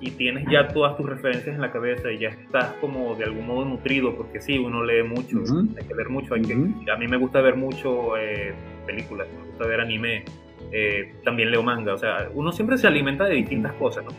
[0.00, 3.46] y tienes ya todas tus referencias en la cabeza y ya estás como de algún
[3.46, 5.38] modo nutrido, porque sí, uno lee mucho,
[5.76, 8.54] hay que leer mucho, hay que, a mí me gusta ver mucho eh,
[8.86, 10.24] películas, me gusta ver anime,
[10.72, 14.10] eh, también leo manga, o sea, uno siempre se alimenta de distintas cosas, ¿no?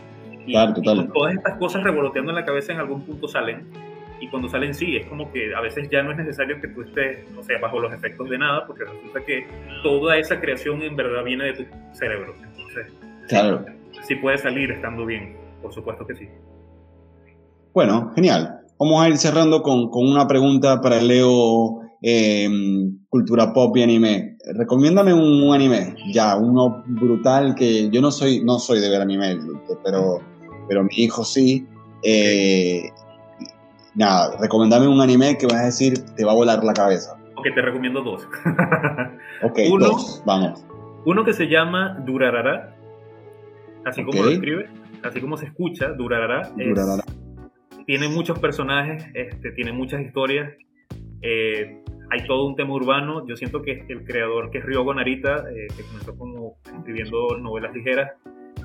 [0.46, 1.10] Y, claro, total.
[1.12, 3.66] todas estas cosas revoloteando en la cabeza en algún punto salen
[4.20, 6.82] y cuando salen sí, es como que a veces ya no es necesario que tú
[6.82, 9.46] estés, no sé, bajo los efectos de nada, porque resulta que
[9.82, 12.34] toda esa creación en verdad viene de tu cerebro.
[12.42, 12.92] Entonces,
[13.28, 13.64] claro.
[14.02, 16.28] sí puede salir estando bien, por supuesto que sí.
[17.72, 18.60] Bueno, genial.
[18.78, 24.36] Vamos a ir cerrando con, con una pregunta para Leo em, cultura pop y anime.
[24.54, 29.36] Recomiéndame un, anime, ya, uno brutal que yo no soy, no soy de ver anime,
[29.84, 30.20] pero,
[30.68, 31.66] pero mi hijo sí.
[32.02, 32.84] Eh,
[33.94, 37.18] nada, recomendame un anime que vas a decir te va a volar la cabeza.
[37.36, 38.26] Ok, te recomiendo dos.
[39.42, 40.64] ok, dos, vamos.
[41.04, 42.74] Uno que se llama Durarara,
[43.84, 44.68] así como lo escribe,
[45.02, 46.50] así como se escucha, Durarara.
[47.86, 50.52] tiene muchos personajes, este, tiene muchas historias.
[51.22, 53.26] Eh, hay todo un tema urbano.
[53.26, 57.74] Yo siento que el creador, que es Ryogo Narita, eh, que comenzó como escribiendo novelas
[57.74, 58.12] ligeras,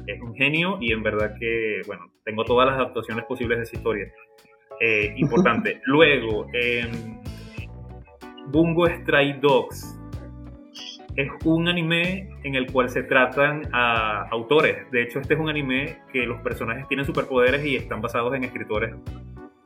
[0.07, 3.75] es un genio y en verdad que, bueno, tengo todas las adaptaciones posibles de esa
[3.75, 4.11] historia.
[4.79, 5.81] Eh, importante.
[5.85, 6.47] Luego,
[8.47, 9.99] Bungo Stray Dogs
[11.15, 14.89] es un anime en el cual se tratan a autores.
[14.91, 18.43] De hecho, este es un anime que los personajes tienen superpoderes y están basados en
[18.43, 18.95] escritores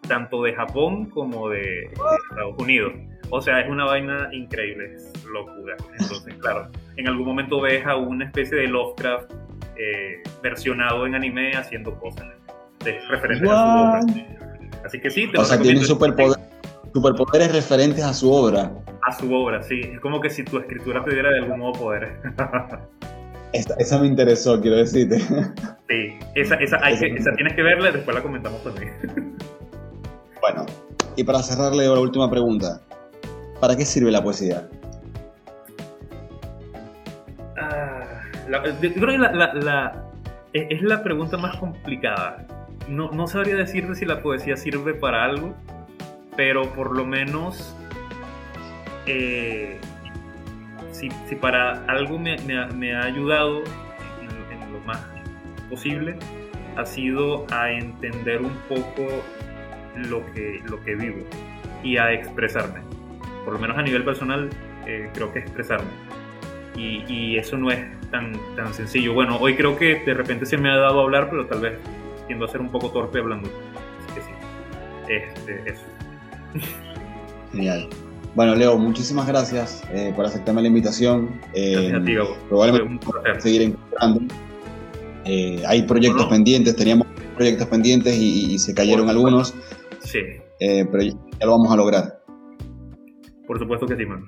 [0.07, 1.86] tanto de Japón como de,
[2.30, 2.93] Estados Unidos.
[3.30, 5.75] O sea, es una vaina increíble, es locura.
[5.99, 9.32] Entonces, claro, en algún momento ves a una especie de Lovecraft
[9.75, 12.25] eh, versionado en anime haciendo cosas
[12.84, 13.99] de referentes a su obra.
[14.86, 18.71] Así que sí, te O sea, tiene superpoderes referentes a su obra.
[19.03, 19.82] A su obra, sí.
[19.82, 22.11] Es como que si tu escritura te diera de algún modo poderes.
[23.53, 25.19] esa, me interesó, quiero decirte.
[25.19, 28.93] Sí, esa, esa, hay que, esa tienes que verla y después la comentamos también.
[30.41, 30.65] Bueno,
[31.15, 32.82] y para cerrarle la última pregunta.
[33.60, 34.68] ¿Para qué sirve la poesía?
[37.58, 38.22] Ah,
[38.80, 40.03] creo que la,
[40.53, 42.45] es la pregunta más complicada.
[42.88, 45.53] No, no sabría decirte si la poesía sirve para algo,
[46.36, 47.76] pero por lo menos
[49.08, 49.80] eh,
[50.91, 53.64] si, para algo me, ha, ayudado
[54.22, 54.99] en, lo más
[55.70, 56.18] posible,
[56.76, 59.08] ha sido a entender un poco
[59.95, 61.26] lo que, lo que vivo
[61.84, 62.96] y a expresarme.
[63.47, 64.49] Por lo menos a nivel personal,
[64.85, 65.87] eh, creo que expresarme.
[66.75, 67.79] Y, eso no es
[68.11, 69.13] tan, tan sencillo.
[69.13, 71.79] Bueno, hoy creo que de repente se me ha dado a hablar, pero tal vez
[72.27, 73.47] tiendo a ser un poco torpe hablando.
[73.99, 74.27] Así que sí.
[75.07, 75.81] Este, eso.
[77.53, 77.87] Genial.
[78.35, 81.39] Bueno, Leo, muchísimas gracias eh, por aceptarme la invitación.
[81.53, 82.15] Eh, gracias a ti,
[82.49, 83.07] Probablemente
[83.39, 84.35] seguir encontrando.
[85.23, 89.53] Eh, hay proyectos pendientes, teníamos proyectos pendientes y, se cayeron algunos.
[90.01, 90.19] Sí.
[90.59, 92.16] pero ya lo vamos a lograr.
[93.47, 94.23] Por supuesto que sí, man.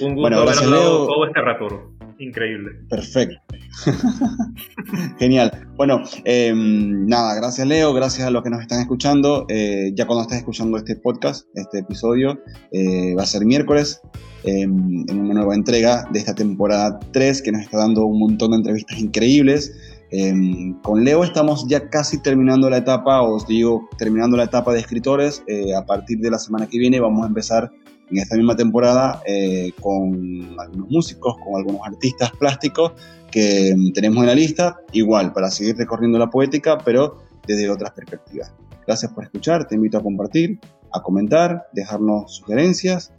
[0.00, 1.06] Un gusto bueno, gracias, Leo.
[1.06, 1.92] todo este rato.
[2.18, 2.72] Increíble.
[2.88, 3.36] Perfecto.
[5.18, 5.52] Genial.
[5.76, 9.46] Bueno, em, nada, gracias Leo, gracias a los que nos están escuchando.
[9.48, 12.40] Eh, ya cuando estés escuchando este podcast, este episodio,
[12.72, 14.00] eh, va a ser miércoles,
[14.44, 18.52] em, en una nueva entrega de esta temporada 3 que nos está dando un montón
[18.52, 19.76] de entrevistas increíbles.
[20.10, 24.80] Em, con Leo estamos ya casi terminando la etapa, os digo, terminando la etapa de
[24.80, 25.42] escritores.
[25.46, 27.70] Eh, a partir de la semana que viene vamos a empezar
[28.10, 32.92] en esta misma temporada eh, con algunos músicos, con algunos artistas plásticos
[33.30, 37.90] que mm, tenemos en la lista, igual para seguir recorriendo la poética, pero desde otras
[37.92, 38.54] perspectivas.
[38.86, 40.60] Gracias por escuchar, te invito a compartir,
[40.92, 43.12] a comentar, dejarnos sugerencias.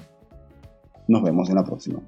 [1.09, 1.99] Nos vemos en la próxima.